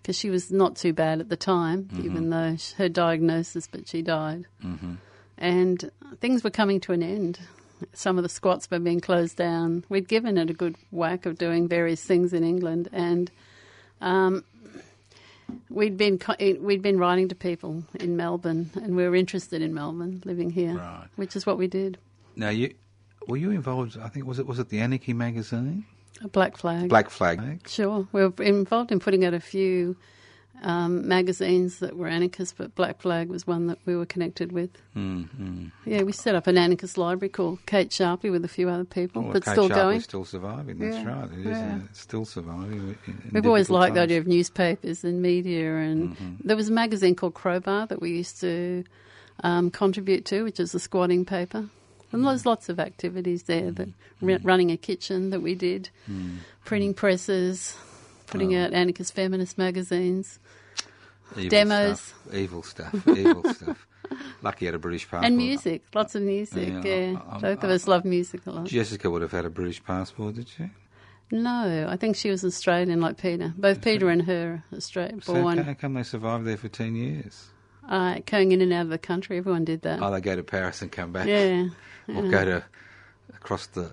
[0.02, 2.06] because she was not too bad at the time, Mm-hmm.
[2.06, 4.96] even though sh- her diagnosis, but she died, mm-hmm.
[5.38, 7.40] and things were coming to an end.
[7.94, 9.84] Some of the squats were being closed down.
[9.90, 13.30] We'd given it a good whack of doing various things in England, and
[14.04, 14.44] um,
[15.70, 16.20] we'd been
[16.62, 20.76] we'd been writing to people in Melbourne, and we were interested in Melbourne, living here,
[20.76, 21.08] Right.
[21.16, 21.98] which is what we did.
[22.36, 22.74] Now you
[23.28, 23.98] were you involved?
[23.98, 25.86] I think was it was it the Anarchy magazine,
[26.24, 26.90] A black flag.
[26.90, 27.68] Black Flag.
[27.68, 29.96] Sure, we were involved in putting out a few
[30.64, 34.70] um, magazines that were anarchist, but Black Flag was one that we were connected with.
[34.96, 35.68] Mm-hmm.
[35.86, 39.24] Yeah, we set up an anarchist library called Kate Sharpley with a few other people,
[39.24, 40.00] Well, but Kate still Sharpley's going.
[40.02, 40.80] still surviving.
[40.80, 41.30] That's Yeah, right.
[41.32, 41.46] It is.
[41.46, 41.80] yeah.
[41.90, 42.80] It's still surviving.
[42.80, 46.74] in- in We've always liked the idea of newspapers and media, and there was a
[46.74, 48.84] magazine called Crowbar that we used to
[49.44, 51.68] um, contribute to, which is a squatting paper.
[52.12, 53.72] And there's lots of activities there.
[53.72, 53.90] That
[54.22, 55.90] ru- running a kitchen that we did,
[56.64, 57.76] printing presses,
[58.28, 60.40] putting out anarchist feminist magazines,
[61.38, 62.00] Evil demos.
[62.00, 62.34] stuff.
[62.34, 63.08] Evil stuff.
[63.08, 63.88] Evil stuff.
[64.42, 65.26] Lucky had a British passport.
[65.26, 65.84] and music.
[65.94, 66.70] Lots of music.
[66.70, 68.66] Yeah, Yeah, I- I- both of us love music a lot.
[68.68, 70.70] Jessica would have had a British passport, did she?
[71.32, 73.54] No, I think she was Australian, like Peter.
[73.58, 75.58] Both Peter and her Australian So born.
[75.58, 77.48] how come they survived there for ten years?
[77.90, 80.02] Uh, going in and out of the country, everyone did that.
[80.02, 81.28] Oh, they go to Paris and come back.
[81.28, 81.68] yeah.
[82.08, 82.64] Or go to
[83.36, 83.90] across the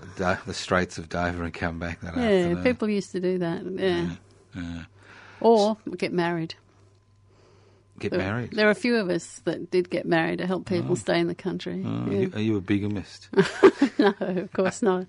[0.47, 2.63] the Straits of Dover and come back that Yeah, afternoon.
[2.63, 3.65] people used to do that.
[3.65, 4.11] Yeah.
[4.55, 4.85] Yeah.
[5.41, 6.55] Or get married.
[8.01, 8.51] Get There- married.
[8.53, 11.27] There are a few of us that did get married to help people stay in
[11.29, 11.85] the country.
[11.87, 12.27] Oh, Yeah.
[12.35, 13.29] are you a bigamist?
[13.99, 15.07] no, of course not.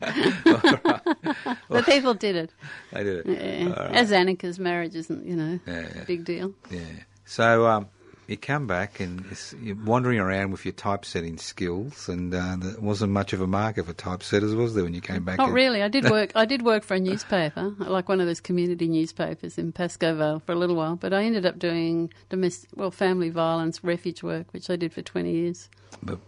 [1.70, 2.52] but people did it.
[2.92, 3.26] they did it.
[3.28, 3.70] Yeah.
[3.70, 3.96] Right.
[3.96, 6.54] As anarchists, marriage isn't, you know, Yeah, big deal.
[6.70, 6.82] Yeah.
[7.26, 7.88] So um,
[8.32, 9.24] you come back and
[9.62, 13.86] you're wandering around with your typesetting skills, and uh, there wasn't much of a market
[13.86, 15.38] for typesetters, was there, when you came back?
[15.38, 15.84] Not really.
[15.84, 16.32] I did work.
[16.36, 20.40] I did work for a newspaper, like one of those community newspapers in Pascoe Vale
[20.40, 20.96] for a little while.
[20.96, 25.02] But I ended up doing domestic, well, family violence, refuge work, which I did for
[25.02, 25.70] twenty years.
[26.02, 26.20] But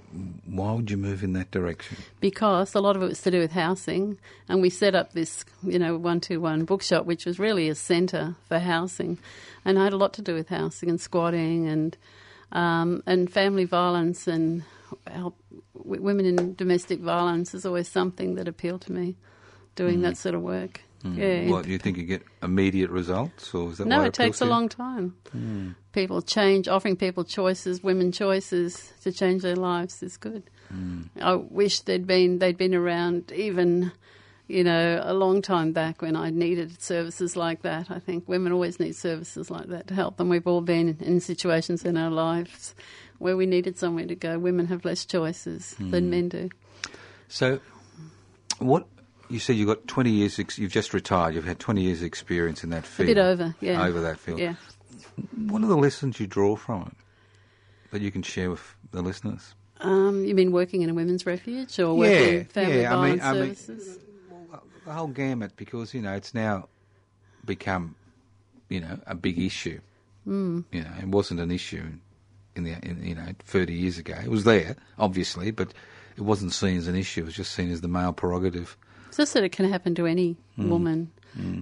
[0.45, 1.97] why would you move in that direction?
[2.19, 5.43] because a lot of it was to do with housing, and we set up this,
[5.63, 9.17] you know, one-two-one bookshop, which was really a centre for housing,
[9.65, 11.97] and I had a lot to do with housing and squatting and
[12.51, 14.63] um, and family violence and
[15.07, 15.35] help
[15.75, 19.15] w- women in domestic violence is always something that appealed to me,
[19.75, 20.81] doing that sort of work.
[21.03, 21.41] Yeah.
[21.41, 21.49] Mm.
[21.49, 24.39] What, do you think you get immediate results, or is that No, why it takes
[24.41, 25.15] a long time.
[25.31, 25.71] Hmm.
[25.91, 30.43] People change, offering people choices, women choices to change their lives is good.
[30.69, 31.03] Hmm.
[31.21, 33.91] I wish they'd been they'd been around even,
[34.47, 37.91] you know, a long time back when I needed services like that.
[37.91, 40.29] I think women always need services like that to help them.
[40.29, 42.75] We've all been in situations in our lives
[43.19, 44.39] where we needed somewhere to go.
[44.39, 46.09] Women have less choices than hmm.
[46.09, 46.49] men do.
[47.27, 47.59] So,
[48.59, 48.87] what
[49.33, 50.39] you said you got twenty years.
[50.39, 51.33] Ex- you've just retired.
[51.35, 53.09] You've had twenty years' experience in that field.
[53.09, 53.83] A bit over, yeah.
[53.85, 54.39] Over that field.
[54.39, 54.55] Yeah.
[55.47, 56.93] What are the lessons you draw from it
[57.91, 59.53] that you can share with the listeners?
[59.81, 63.19] Um, you mean working in a women's refuge or working Yeah, family yeah, I mean-
[63.19, 63.99] violence I mean- services?
[64.85, 66.67] The whole gamut, because you know it's now
[67.45, 67.95] become,
[68.69, 69.79] you know, a big issue.
[70.27, 70.65] Mm.
[70.71, 71.83] You know, it wasn't an issue
[72.55, 74.15] in the in, you know thirty years ago.
[74.23, 75.73] It was there, obviously, but
[76.17, 77.21] it wasn't seen as an issue.
[77.21, 78.77] It was just seen as the male prerogative.
[79.15, 80.69] Just that it can happen to any Hmm.
[80.69, 81.11] woman,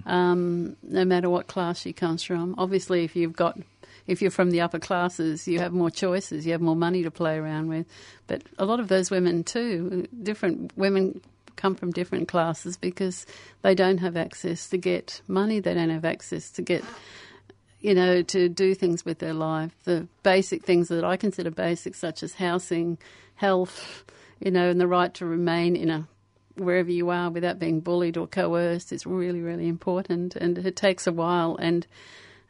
[0.05, 2.55] Um, no matter what class she comes from.
[2.57, 3.57] Obviously, if you've got,
[4.05, 7.11] if you're from the upper classes, you have more choices, you have more money to
[7.11, 7.85] play around with.
[8.27, 11.21] But a lot of those women too, different women
[11.55, 13.25] come from different classes because
[13.61, 15.59] they don't have access to get money.
[15.61, 16.83] They don't have access to get
[17.79, 19.71] you know, to do things with their life.
[19.85, 22.99] The basic things that I consider basic, such as housing,
[23.35, 24.03] health,
[24.39, 26.07] you know, and the right to remain in a
[26.55, 30.35] wherever you are without being bullied or coerced is really, really important.
[30.35, 31.55] And it takes a while.
[31.57, 31.87] And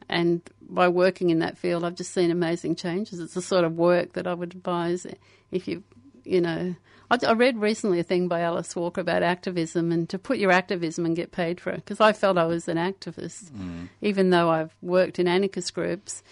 [0.08, 3.20] and by working in that field, I've just seen amazing changes.
[3.20, 5.06] It's the sort of work that I would advise
[5.50, 5.82] if you
[6.24, 6.74] you know,
[7.10, 10.52] I, I read recently a thing by Alice Walker about activism and to put your
[10.52, 13.88] activism and get paid for it because I felt I was an activist, mm.
[14.00, 16.22] even though I've worked in anarchist groups.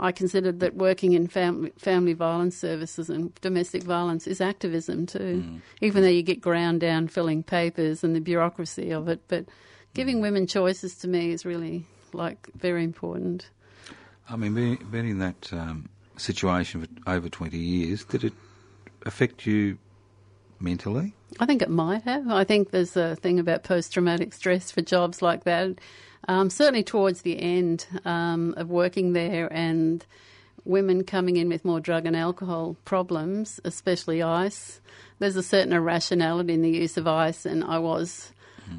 [0.00, 5.60] I considered that working in family, family violence services and domestic violence is activism too,
[5.82, 9.20] even though you get ground down filling papers and the bureaucracy of it.
[9.28, 9.44] But
[9.92, 11.84] giving women choices to me is really
[12.14, 13.50] like very important.
[14.28, 18.32] I mean, being, being in that um, situation for over 20 years, did it
[19.04, 19.76] affect you
[20.60, 21.14] mentally?
[21.38, 22.28] I think it might have.
[22.28, 25.78] I think there's a thing about post traumatic stress for jobs like that.
[26.30, 30.06] Um, certainly towards the end um, of working there and
[30.64, 34.80] women coming in with more drug and alcohol problems, especially ice,
[35.18, 38.32] there's a certain irrationality in the use of ice, and I was.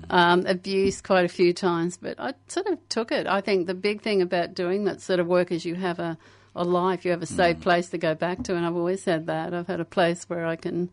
[0.09, 3.27] Um, abused quite a few times, but I sort of took it.
[3.27, 6.17] I think the big thing about doing that sort of work is you have a,
[6.55, 9.25] a life, you have a safe place to go back to, and I've always had
[9.25, 9.53] that.
[9.53, 10.89] I've had a place where I can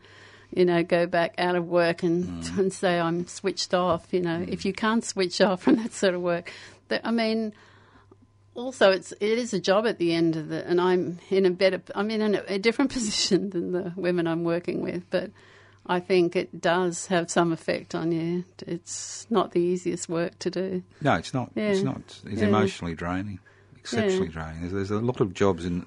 [0.51, 2.59] you know, go back out of work and, mm.
[2.59, 4.07] and say I'm switched off.
[4.13, 4.49] You know, mm.
[4.49, 6.53] if you can't switch off from that sort of work,
[6.89, 7.53] that, I mean,
[8.55, 11.51] also it's it is a job at the end of it, and I'm in a
[11.51, 15.31] better, I'm in a, a different position than the women I'm working with, but.
[15.91, 18.45] I think it does have some effect on you.
[18.67, 20.83] It's not the easiest work to do.
[21.01, 21.51] No, it's not.
[21.57, 22.03] It's not.
[22.27, 22.49] It's Yeah.
[22.49, 23.39] emotionally draining,
[23.75, 24.61] exceptionally draining.
[24.61, 25.87] There's, there's a lot of jobs in,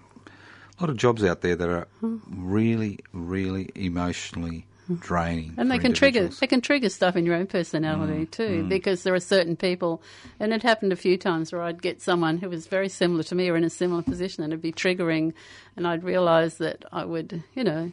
[0.82, 4.66] a lot of jobs out there that are really, really emotionally
[5.00, 5.54] draining.
[5.58, 9.14] And they can trigger they can trigger stuff in your own personality too, because there
[9.14, 10.02] are certain people,
[10.40, 13.36] and it happened a few times where I'd get someone who was very similar to
[13.36, 15.34] me or in a similar position, and it'd be triggering,
[15.78, 17.92] and I'd realise that I would, you know,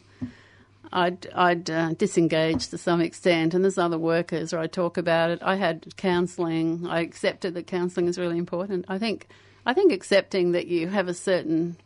[0.91, 5.29] I'd I'd uh, disengage to some extent, and there's other workers where I talk about
[5.29, 5.39] it.
[5.43, 6.87] I had counselling.
[6.87, 8.85] I accepted that counselling is really important.
[8.89, 9.27] I think
[9.65, 11.77] I think accepting that you have a certain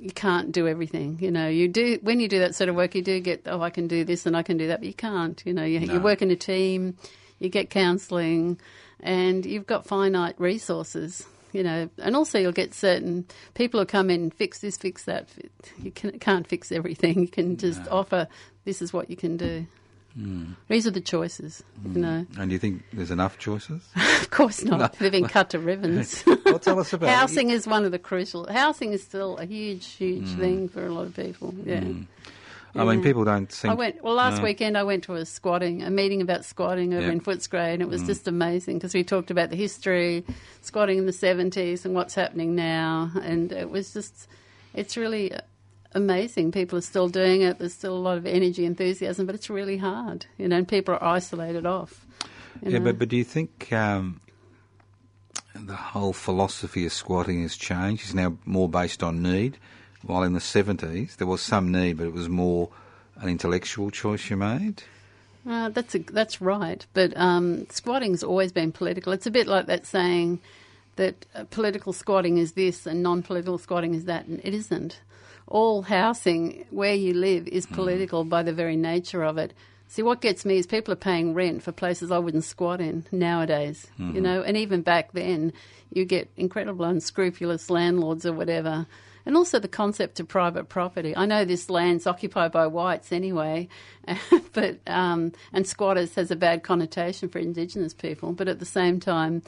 [0.00, 1.18] you can't do everything.
[1.20, 3.60] You know, you do when you do that sort of work, you do get oh,
[3.60, 5.42] I can do this and I can do that, but you can't.
[5.44, 6.96] You know, you, you work in a team,
[7.38, 8.58] you get counselling,
[9.00, 11.26] and you've got finite resources.
[11.52, 15.28] You know, and also you'll get certain people who come in fix this, fix that.
[15.82, 17.20] You can, can't fix everything.
[17.20, 18.28] You can just offer
[18.64, 19.66] this is what you can do.
[20.18, 20.56] Mm.
[20.68, 21.62] These are the choices.
[21.84, 21.96] You mm.
[21.96, 23.82] know, And do you think there's enough choices?
[23.96, 24.94] of course not.
[24.98, 26.22] They've been cut to ribbons.
[26.44, 27.10] well, tell us about.
[27.10, 28.50] Housing is one of the crucial.
[28.50, 30.38] Housing is still a huge, huge mm.
[30.38, 31.54] thing for a lot of people.
[31.64, 31.84] Yeah.
[32.74, 33.70] I mean, people don't seem.
[33.70, 34.44] I went well last No.
[34.44, 34.76] weekend.
[34.76, 37.12] I went to a squatting, a meeting about squatting over Yeah.
[37.12, 40.24] in Footscray, and it was just amazing because we talked about the history,
[40.60, 44.28] squatting in the seventies, and what's happening now, and it was just,
[44.74, 45.32] it's really
[45.92, 46.52] amazing.
[46.52, 47.58] People are still doing it.
[47.58, 50.56] There's still a lot of energy, enthusiasm, but it's really hard, you know.
[50.56, 52.06] And people are isolated off.
[52.62, 52.84] Yeah, know.
[52.84, 54.20] but but do you think um,
[55.54, 58.04] the whole philosophy of squatting has changed?
[58.04, 59.58] It's now more based on need,
[60.02, 62.70] while in the seventies there was some need, but it was more
[63.20, 64.82] an intellectual choice you made.
[65.48, 69.12] Uh, that's a, that's right, but um, squatting's always been political.
[69.12, 70.40] It's a bit like that saying
[70.96, 75.00] that uh, political squatting is this and non-political squatting is that, and it isn't.
[75.48, 79.54] All housing where you live is political by the very nature of it.
[79.90, 83.06] See, what gets me is people are paying rent for places I wouldn't squat in
[83.10, 85.54] nowadays, you know, and even back then,
[85.90, 88.86] you get incredible unscrupulous landlords or whatever.
[89.24, 91.16] And also the concept of private property.
[91.16, 93.68] I know this land's occupied by whites anyway,
[94.52, 98.32] but um, and squatters has a bad connotation for Indigenous people.
[98.32, 99.42] But at the same time,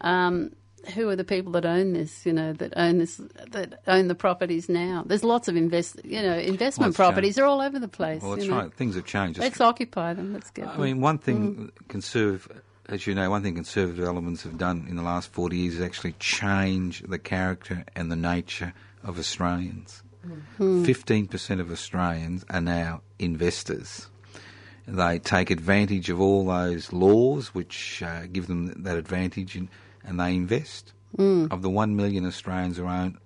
[0.00, 0.50] um,
[0.94, 2.24] who are the people that own this?
[2.24, 3.20] You know, that own this,
[3.50, 5.02] that own the properties now.
[5.06, 7.28] There's lots of invest, you know, investment it's properties.
[7.30, 7.38] changed.
[7.38, 8.22] They're all over the place.
[8.22, 8.58] Well, that's you know.
[8.58, 8.72] right.
[8.72, 9.38] Things have changed.
[9.38, 10.32] Let's occupy them.
[10.32, 10.68] Let's get.
[10.68, 10.82] I them.
[10.82, 11.88] mean, one thing Mm.
[11.88, 15.74] conservative, as you know, one thing conservative elements have done in the last 40 years
[15.76, 18.72] is actually change the character and the nature
[19.02, 20.02] of Australians.
[20.56, 20.84] Hmm.
[20.84, 24.08] 15% of Australians are now investors.
[24.88, 29.68] They take advantage of all those laws which uh, give them that advantage and,
[30.06, 30.92] and they invest.
[31.16, 31.46] Hmm.
[31.50, 33.18] Of the 1 million Australians who own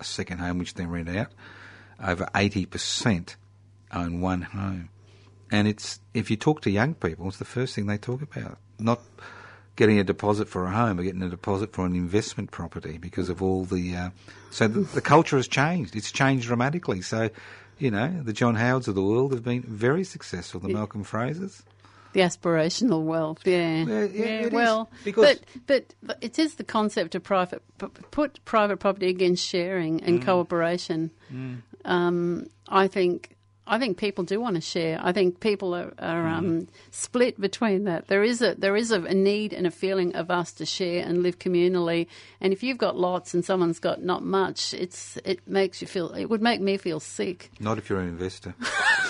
[0.00, 1.28] a second home which they rent out,
[2.02, 3.36] over 80%
[3.92, 4.90] own one home.
[5.50, 8.58] And it's if you talk to young people, it's the first thing they talk about.
[8.78, 9.00] Not
[9.76, 13.28] getting a deposit for a home, but getting a deposit for an investment property because
[13.28, 13.96] of all the.
[13.96, 14.10] Uh,
[14.50, 15.96] so the, the culture has changed.
[15.96, 17.00] It's changed dramatically.
[17.00, 17.30] So,
[17.78, 20.60] you know, the John Howards of the world have been very successful.
[20.60, 21.62] The Malcolm Frasers.
[22.12, 26.64] The aspirational wealth, yeah, Yeah, yeah, it is, well, because- but but it is the
[26.64, 27.62] concept of private
[28.10, 30.06] put private property against sharing Mm.
[30.08, 31.10] and cooperation.
[31.84, 33.34] Um, I think.
[33.70, 34.98] I think people do want to share.
[35.02, 36.38] I think people are, are Mm.
[36.38, 38.08] um, split between that.
[38.08, 41.04] There is a there is a, a need and a feeling of us to share
[41.04, 42.06] and live communally.
[42.40, 46.12] And if you've got lots and someone's got not much, it's it makes you feel.
[46.14, 47.50] It would make me feel sick.
[47.60, 48.54] Not if you're an investor.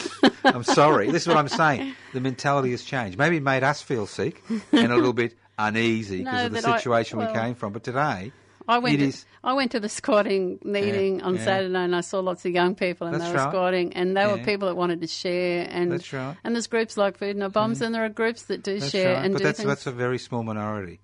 [0.45, 1.11] I'm sorry.
[1.11, 1.95] This is what I'm saying.
[2.13, 3.19] The mentality has changed.
[3.19, 4.43] Maybe it made us feel sick
[4.73, 7.55] and a little bit uneasy because No, of the but I- situation well- we came
[7.55, 7.73] from.
[7.73, 8.33] But today,
[8.67, 8.99] I went.
[8.99, 11.45] To, is- I went to the squatting meeting on yeah.
[11.45, 13.51] Saturday, and I saw lots of young people, and That's they were right.
[13.51, 16.37] squatting, and they were people that wanted to share, and That's right.
[16.45, 19.15] and there's groups like Food Not Bombs, and there are groups that do that's share
[19.15, 19.25] right.
[19.25, 19.69] and But do that's, things.
[19.69, 21.01] that's a very small minority.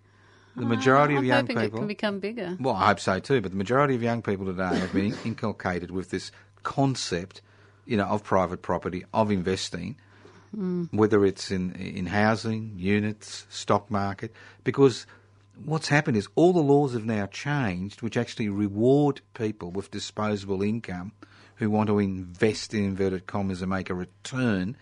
[0.56, 1.78] The oh, majority I'm of young hoping it people.
[1.80, 2.56] can become bigger.
[2.60, 3.40] Well, I hope so too.
[3.40, 6.30] But the majority of young people today have been inculcated with this
[6.64, 7.40] concept,
[7.86, 9.96] you know, of private property, of investing,
[10.54, 10.84] hmm.
[10.90, 14.32] whether it's in in housing, units, stock market,
[14.62, 15.06] because
[15.64, 20.62] what's happened is all the laws have now changed, which actually reward people with disposable
[20.62, 21.12] income
[21.56, 24.76] who want to invest in inverted commas and make a return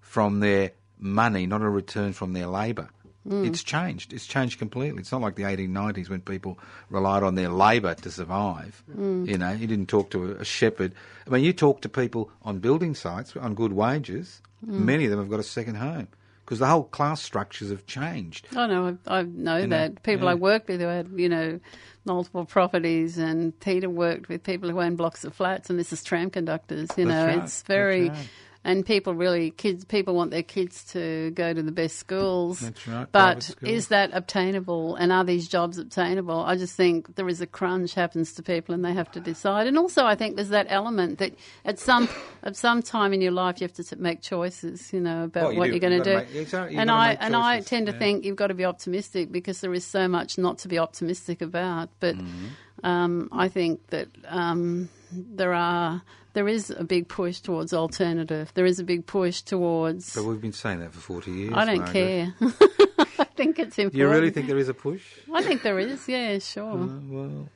[0.00, 2.88] from their money, not a return from their labour.
[3.28, 3.46] Mm.
[3.46, 4.12] It's changed.
[4.12, 5.00] It's changed completely.
[5.00, 6.58] It's not like the 1890s when people
[6.90, 8.82] relied on their labour to survive.
[8.90, 9.28] Mm.
[9.28, 10.94] You know, you didn't talk to a, shepherd.
[11.26, 14.40] I mean, you talk to people on building sites on good wages.
[14.66, 14.80] Mm.
[14.80, 16.08] Many of them have got a second home
[16.44, 18.48] because the whole class structures have changed.
[18.56, 20.02] I know, I, I know You know, that.
[20.02, 20.32] People yeah.
[20.32, 21.60] I worked with who had, you know,
[22.06, 26.02] multiple properties, and Peter worked with people who own blocks of flats, and this is
[26.02, 26.88] tram conductors.
[26.96, 28.08] You That's know, right, it's very.
[28.08, 28.28] right.
[28.64, 32.60] And people really, kids, people want their kids to go to the best schools.
[32.60, 34.96] That's right, But is that obtainable?
[34.96, 36.40] And are these jobs obtainable?
[36.40, 39.68] I just think there is a crunch happens to people, and they have to decide.
[39.68, 41.34] And also, I think there's that element that
[41.64, 42.08] at some
[42.42, 44.92] at some time in your life, you have to make choices.
[44.92, 45.70] You know about Well, you what do.
[45.70, 46.16] you're going to do.
[46.16, 47.98] make- exactly, and I and I tend to yeah.
[47.98, 51.40] think you've got to be optimistic because there is so much not to be optimistic
[51.40, 51.88] about.
[52.00, 52.86] But Mm-hmm.
[52.86, 56.02] um, I think that um, there are
[56.38, 58.52] there is a big push towards alternative.
[58.54, 60.14] There is a big push towards.
[60.14, 61.52] But we've been saying that for 40 years.
[61.52, 61.92] I don't Margaret.
[61.92, 62.34] care.
[63.18, 63.94] I think it's important.
[63.98, 65.02] You really think there is a push?
[65.34, 66.08] I think there is.
[66.08, 66.74] Yeah, sure.
[66.74, 67.48] Uh, well,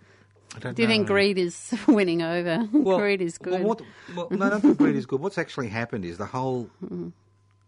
[0.57, 2.67] I don't Do you think greed is winning over?
[2.73, 3.53] greed is good.
[3.53, 3.83] Well, what,
[4.17, 5.21] well, no, I don't think greed is good.
[5.21, 6.69] What's actually happened is the whole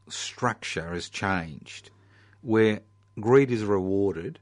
[0.08, 1.90] structure has changed,
[2.42, 2.80] where
[3.20, 4.40] greed is rewarded,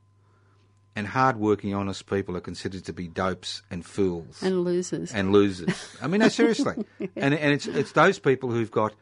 [0.94, 5.12] and hard-working, honest people are considered to be dopes and fools and losers.
[5.12, 5.96] and losers.
[6.02, 6.84] I mean, no, seriously.
[7.16, 8.94] And and it's it's those people who've got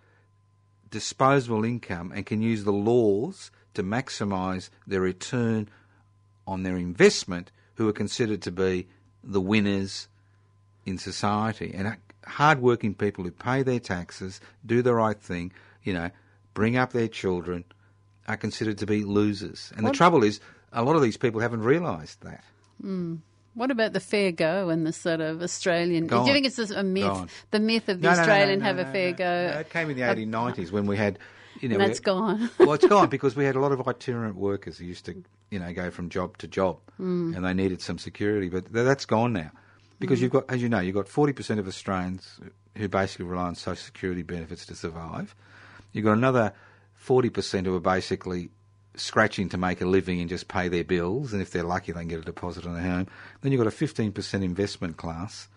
[0.90, 5.68] disposable income and can use the laws to maximise their return
[6.46, 8.88] on their investment who are considered to be
[9.22, 10.08] the winners
[10.84, 11.72] in society.
[11.74, 15.52] And hard-working people who pay their taxes, do the right thing,
[15.84, 16.10] you know,
[16.54, 17.64] bring up their children,
[18.26, 19.72] are considered to be losers.
[19.76, 20.40] And the trouble is,
[20.72, 22.44] a lot of these people haven't realised that.
[22.80, 23.16] Hmm.
[23.54, 26.06] What about the fair go and the sort of Australian?
[26.06, 27.44] Go do you think it's just a myth?
[27.50, 29.50] The myth of the No, no, no, no, Australian have a fair go.
[29.52, 31.18] No, it came in the uh, 1890s when we had,
[31.60, 32.50] you know, and that's had- gone.
[32.58, 35.58] well, it's gone because we had a lot of itinerant workers who used to, you
[35.58, 37.34] know, go from job to job, Hmm.
[37.34, 38.48] and they needed some security.
[38.48, 39.50] But that's gone now
[39.98, 40.24] because hmm.
[40.24, 42.38] you've got, as you know, you've got forty percent of Australians
[42.76, 45.34] who basically rely on social security benefits to survive.
[45.92, 46.52] You've got another
[46.94, 48.50] forty percent who are basically
[48.96, 52.00] scratching to make a living and just pay their bills, and if they're lucky, they
[52.00, 53.06] can get a deposit on their home.
[53.40, 55.48] Then you've got a fifteen percent investment class,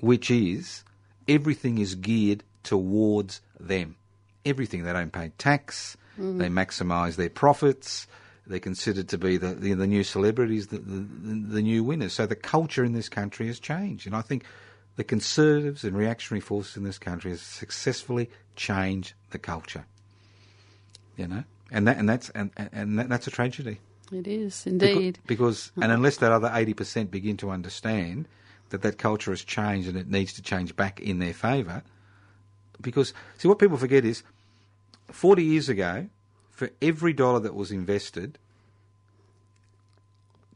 [0.00, 0.84] which is
[1.28, 3.96] everything is geared towards them.
[4.44, 4.84] Everything.
[4.84, 5.96] They don't pay tax.
[6.18, 6.38] Mm-hmm.
[6.38, 8.06] They maximise their profits.
[8.46, 12.12] They're considered to be the, the, the new celebrities, the, the, the new winners.
[12.12, 14.06] So the culture in this country has changed.
[14.06, 14.44] And I think
[14.96, 19.86] the conservatives and reactionary forces in this country have successfully changed the culture.
[21.16, 21.44] You know?
[21.74, 23.80] And that and that's and, and- and that, that's a tragedy.
[24.12, 25.18] It is indeed.
[25.26, 28.28] Because, and unless that other 80% begin to understand
[28.68, 31.82] that that culture has changed and it needs to change back in their favour,
[32.80, 34.22] because, see, what people forget is
[35.10, 36.08] 40 years ago,
[36.50, 38.38] for every dollar that was invested,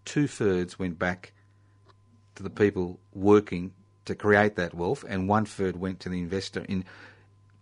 [0.05, 1.33] two thirds went back
[2.37, 3.73] to the people working
[4.05, 6.65] to create that wealth, and one third went to the investor.
[6.69, 6.85] In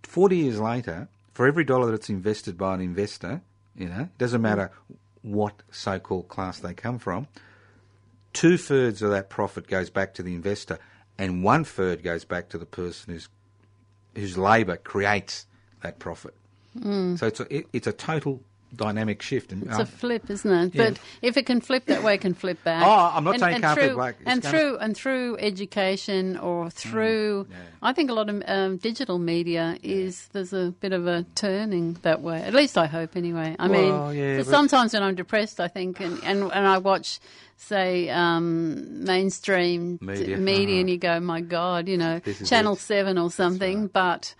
[0.02, 3.42] 40 years later, for every dollar that's invested by an investor,
[3.76, 4.70] you know, it doesn't matter
[5.20, 7.28] what so called class they come from,
[8.32, 10.78] two thirds of that profit goes back to the investor,
[11.18, 13.28] and one third goes back to the person whose
[14.14, 15.46] whose labour creates
[15.82, 16.34] that profit.
[16.72, 17.16] Hmm.
[17.16, 18.40] So it's a it, it's a total
[18.74, 19.52] dynamic shift.
[19.52, 20.74] And, It's um, a flip, isn't it?
[20.74, 20.90] yeah.
[20.90, 22.82] But if it can flip that way, it can flip back.
[22.84, 24.16] Oh, I'm not and, saying and can't flip through, back.
[24.20, 27.46] It's And through and through education or through,
[27.82, 31.94] I think a lot of um, digital media is there's a bit of a turning
[32.02, 32.42] that way.
[32.42, 33.56] At least I hope, anyway.
[33.58, 37.20] I Well, mean, yeah, sometimes when I'm depressed, I think, and and, and I watch.
[37.58, 40.36] Say um, mainstream Media.
[40.36, 40.80] media, Uh-huh.
[40.80, 42.78] and you go, my God, you know, Channel it.
[42.80, 43.86] Seven or something.
[43.86, 44.34] But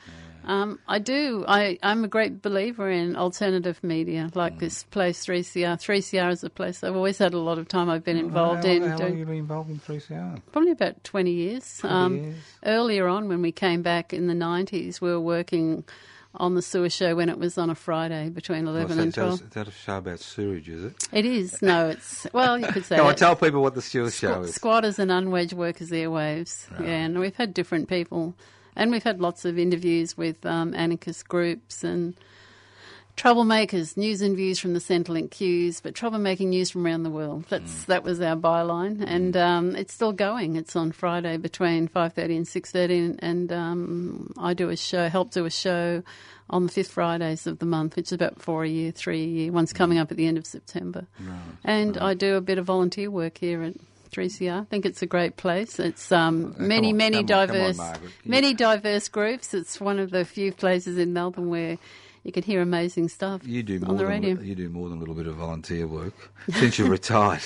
[0.47, 1.45] um, I do.
[1.47, 4.61] I, I'm a great believer in alternative media, like Mm.
[4.61, 5.77] this place, 3CR.
[5.77, 8.71] 3CR is a place I've always had a lot of time I've been involved how,
[8.71, 8.83] in.
[8.83, 10.41] How long have you been involved in 3CR?
[10.53, 11.79] probably about 20 years.
[11.79, 12.37] 20 um, years.
[12.65, 15.85] Earlier on, when we came back in the 90s, we were working
[16.39, 19.15] on the sewer show when it was on a Friday between Well, eleven so and
[19.15, 19.49] tell us- twelve.
[19.49, 21.09] is that a show about sewage, is it?
[21.11, 23.17] It is no, it's well, you could say on, that.
[23.17, 24.55] tell people what the sewer show is.
[24.55, 26.67] Squatters and unwaged workers airwaves.
[26.79, 28.35] Yeah, and we've had different people,
[28.77, 32.15] and we've had lots of interviews with um, anarchist groups and
[33.17, 37.47] troublemakers, news and views from the Centrelink queues, but troublemaking news from around the world.
[37.49, 40.57] That's that was our byline, and um, it's still going.
[40.57, 45.09] It's on Friday between five thirty and six thirty, and, um, I do a show,
[45.09, 46.03] help do a show.
[46.49, 49.27] On the fifth Fridays of the month, which is about four a year, three a
[49.27, 49.51] year.
[49.51, 51.09] One's coming up at the end of September.
[51.65, 53.75] And I do a bit of volunteer work here at
[54.17, 54.63] 3CR.
[54.63, 55.79] I think it's a great place.
[55.79, 57.81] It's um, come many, on, many come on, diverse,
[58.25, 59.53] many diverse groups.
[59.53, 61.79] It's one of the few places in Melbourne where
[62.27, 64.41] you can hear amazing stuff You do more on the than radio.
[64.41, 66.15] you do more than a little bit of volunteer work
[66.51, 67.45] since you've retired.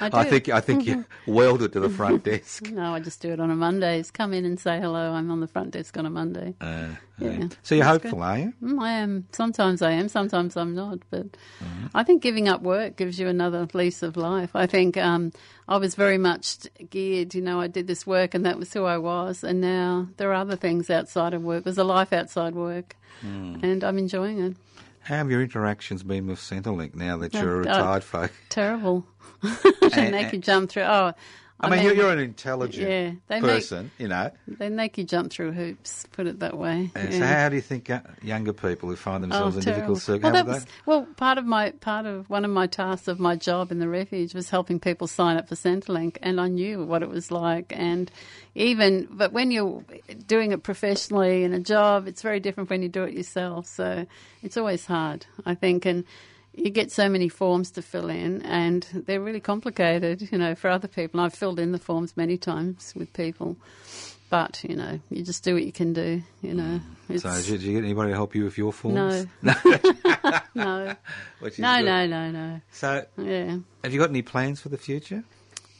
[0.00, 0.16] I do.
[0.18, 2.66] I think I think you welded to the front desk.
[2.70, 4.10] No, I just do it on a Mondays.
[4.10, 5.12] Come in and say hello.
[5.12, 6.54] I'm on the front desk on a Monday.
[6.60, 7.44] Uh, Yeah.
[7.44, 8.52] uh, So you're That's hopeful, are you?
[8.62, 9.24] Mm, I am.
[9.32, 10.08] Sometimes I am.
[10.08, 10.98] Sometimes I'm not.
[11.10, 11.26] But
[11.64, 11.86] Mm-hmm.
[11.94, 14.50] I think giving up work gives you another lease of life.
[14.54, 15.32] I think um,
[15.68, 17.34] I was very much geared.
[17.34, 19.42] You know, I did this work, and that was who I was.
[19.42, 21.64] And now there are other things outside of work.
[21.64, 23.62] There's a life outside work, Mm.
[23.62, 24.56] and I'm enjoying it.
[25.00, 27.76] How have your interactions been with Centrelink now that Oh, you're a God.
[27.76, 28.32] retired folk?
[28.48, 29.06] Terrible.
[29.42, 30.82] And- they make you jump through.
[30.82, 31.12] Oh,
[31.58, 34.30] I mean, you're, you're an intelligent Yeah, they make- person, you know.
[34.46, 36.04] they make you jump through hoops.
[36.12, 36.90] Put it that way.
[36.94, 37.90] And So how do you think
[38.22, 39.94] younger people who find Oh, themselves in terrible.
[39.94, 40.66] difficult Well, circumstances?
[40.66, 43.78] was well part of my part of one of my tasks of my job in
[43.78, 47.30] the refuge was helping people sign up for Centrelink, and I knew what it was
[47.30, 47.72] like.
[47.74, 48.10] And
[48.54, 49.82] even but when you're
[50.26, 53.66] doing it professionally in a job, it's very different when you do it yourself.
[53.66, 54.04] So
[54.42, 56.04] it's always hard, I think, and.
[56.56, 60.68] You get so many forms to fill in, and they're really complicated, you know, for
[60.70, 61.20] other people.
[61.20, 63.56] I've filled in the forms many times with people,
[64.30, 66.22] but you know, you just do what you can do.
[66.42, 67.14] You know, mm.
[67.14, 69.26] it's, so did you get anybody to help you with your forms?
[69.42, 69.54] no, no,
[70.54, 70.96] no,
[71.50, 71.58] good.
[71.58, 72.60] no, no, no.
[72.72, 73.58] So Yeah.
[73.84, 75.24] have you got any plans for the future?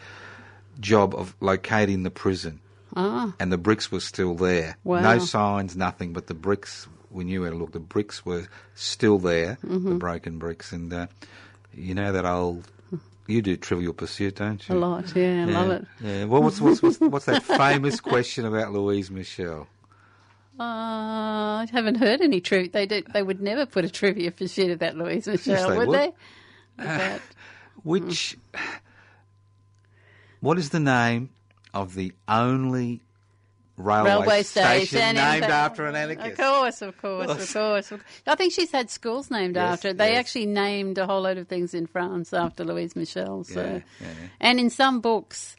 [0.81, 2.61] job of locating the prison.
[2.97, 4.77] Ah, And the bricks were still there.
[4.85, 5.01] Wow.
[5.01, 7.73] No signs, nothing, but the bricks, we knew where to look.
[7.73, 9.89] The bricks were still there, Mm-hmm.
[9.91, 10.73] the broken bricks.
[10.73, 11.07] And uh,
[11.75, 12.67] you know that old.
[13.27, 14.75] You do Trivial Pursuit, don't you?
[14.75, 15.15] a lot.
[15.15, 15.87] Yeah, I Yeah, love it.
[16.01, 16.25] Yeah.
[16.25, 19.67] Well, what's, what's, what's, what's that famous question about Louise Michel?
[20.59, 20.63] Uh,
[21.63, 22.71] I haven't heard any trivia.
[22.71, 23.07] They did.
[23.13, 25.99] They would never put a trivia pursuit about Louise Michel, they would, would.
[25.99, 26.13] they?
[26.79, 27.21] About-
[27.85, 28.37] Which.
[30.41, 31.31] What is the name
[31.75, 33.03] of the only
[33.77, 36.27] railway, Railway station, station, named in- after an anarchist.
[36.33, 37.93] Of course, of course, of course.
[38.27, 39.99] I think she's had schools named Yes, after it.
[39.99, 40.19] They yes.
[40.21, 43.45] actually named a whole load of things in France after Louise Michel.
[43.45, 44.15] So, Yeah, yeah.
[44.41, 45.55] and in some books,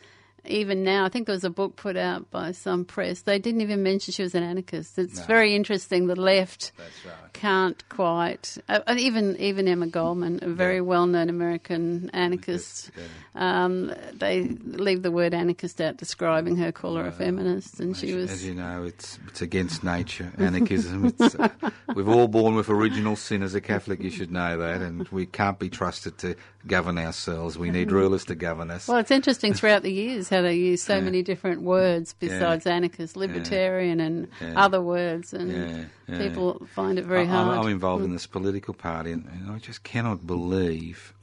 [0.46, 3.22] even now, I think there was a book put out by some press.
[3.22, 4.98] They didn't even mention she was an anarchist.
[4.98, 5.26] It's No.
[5.26, 6.08] very interesting.
[6.08, 7.34] The left right.
[7.34, 8.58] can't quite.
[8.68, 10.82] Uh, even even Emma Goldman, a very Yeah.
[10.82, 12.92] well-known American anarchist.
[12.98, 13.04] Yeah.
[13.36, 18.00] Um, they leave the word anarchist out describing her, call her a feminist, and As,
[18.00, 18.32] she was.
[18.32, 21.06] as you know, it's it's against nature, anarchism.
[21.20, 21.50] It's, uh,
[21.96, 23.44] we're all born with original sin.
[23.44, 26.36] As a Catholic, you should know that, and we can't be trusted to
[26.68, 27.58] govern ourselves.
[27.58, 28.88] We need rulers to govern us.
[28.88, 33.16] Well, it's interesting throughout the years how they use so many different words besides anarchist,
[33.16, 34.54] libertarian, and Yeah.
[34.56, 36.18] other words, and Yeah, yeah.
[36.18, 37.58] people find it very I- hard.
[37.58, 38.14] I'm involved in mm.
[38.14, 41.14] this political party, and, and I just cannot believe.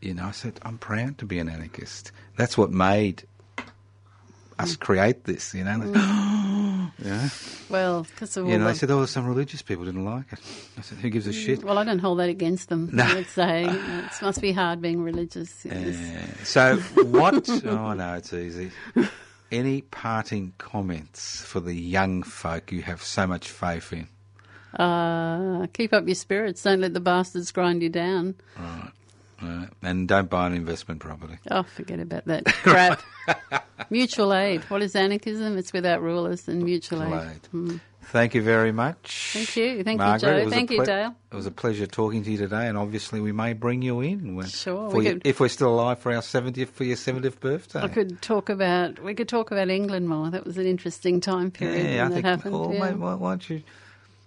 [0.00, 2.12] You know, I said I'm proud to be an anarchist.
[2.36, 3.24] That's what made
[4.58, 4.80] us mm.
[4.80, 5.54] create this.
[5.54, 6.29] You know, mm.
[7.04, 7.28] Yeah.
[7.68, 10.38] well, because of You know, they said, oh, some religious people didn't like it.
[10.78, 11.64] I said, who gives a shit?
[11.64, 12.90] well, I don't hold that against them.
[12.92, 13.04] No.
[13.04, 15.64] I would say it must be hard being religious.
[15.64, 16.40] yes.
[16.40, 17.48] Uh, so, what?
[17.64, 18.70] oh, no, it's easy.
[19.52, 24.08] Any parting comments for the young folk you have so much faith in?
[24.78, 26.62] Uh, keep up your spirits.
[26.62, 28.36] Don't let the bastards grind you down.
[29.42, 31.38] Uh, and don't buy an investment property.
[31.50, 33.02] Oh, forget about that crap.
[33.90, 34.62] mutual aid.
[34.64, 35.56] What is anarchism?
[35.56, 37.40] It's without rulers and mutual aid.
[37.52, 37.80] Glad.
[38.02, 39.30] Thank you very much.
[39.34, 39.84] Thank you.
[39.84, 40.28] Thank you, Margaret.
[40.30, 40.36] Joe.
[40.38, 41.14] It was Thank you, Dale.
[41.30, 44.34] It was a pleasure talking to you today, and obviously we may bring you in
[44.34, 47.38] when- Sure, we your- could- if we're still alive for our seventieth for your seventieth
[47.40, 47.80] birthday.
[47.80, 49.00] I could talk about.
[49.02, 50.28] We could talk about England more.
[50.30, 52.24] That was an interesting time period Yeah, I think.
[52.24, 52.54] happened.
[52.54, 52.80] oh, yeah.
[52.90, 53.62] mate, why, why don't you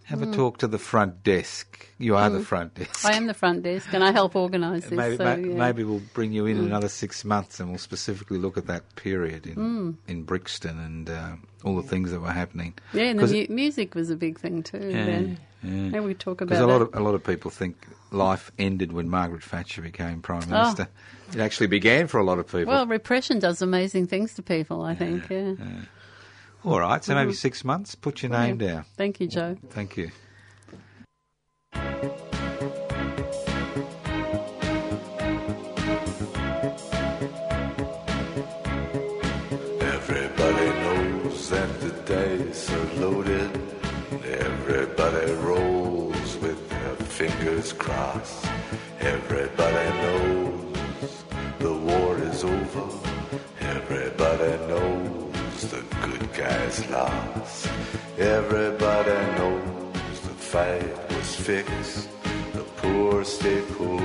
[0.05, 1.87] have a talk to the front desk?
[1.97, 3.05] You are the front desk.
[3.05, 4.91] I am the front desk, and I help organise this.
[4.91, 5.55] Maybe, so, ma- yeah.
[5.55, 6.65] maybe we'll bring you in Mm.
[6.65, 9.95] another six months, and we'll specifically look at that period in Mm.
[10.07, 12.73] in Brixton and uh, all the things that were happening.
[12.93, 14.79] Yeah, and the mu- music was a big thing too.
[14.79, 15.37] then.
[15.65, 16.89] Maybe we talk about Because a lot that.
[16.93, 17.77] of a lot of people think
[18.11, 20.51] life ended when Margaret Thatcher became prime Oh.
[20.51, 20.89] minister.
[21.33, 22.65] It actually began for a lot of people.
[22.73, 24.81] well, repression does amazing things to people.
[24.81, 25.29] I think.
[25.29, 25.53] Yeah.
[26.65, 27.35] All right, so maybe mm.
[27.35, 27.93] six months.
[27.95, 28.67] Put your name Yeah.
[28.67, 28.85] down.
[28.95, 29.57] Thank you, Joe.
[29.69, 30.11] Thank you.
[39.81, 43.51] Everybody knows that the dice are loaded.
[44.23, 48.45] Everybody rolls with their fingers crossed.
[49.01, 51.23] Everybody knows
[51.59, 52.87] the war is over.
[53.59, 55.12] Everybody knows
[55.69, 57.69] the good guys lost.
[58.17, 62.09] Everybody knows the fight was fixed.
[62.53, 63.99] The poor stay poor,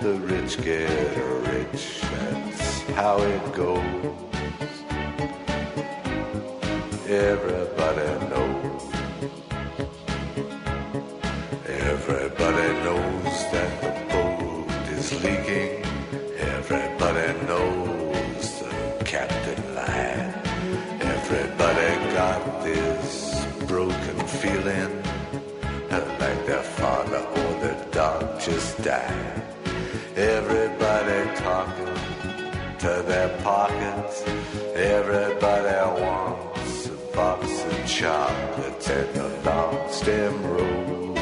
[0.00, 1.16] the rich get
[1.52, 2.00] rich.
[2.00, 4.30] That's how it goes.
[7.08, 8.29] Everybody
[28.90, 29.42] die.
[30.16, 31.94] Everybody talking
[32.84, 34.24] to their pockets.
[34.74, 41.18] Everybody wants a box of chocolates and a long stem rose.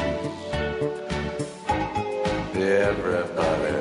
[2.55, 3.78] Everybody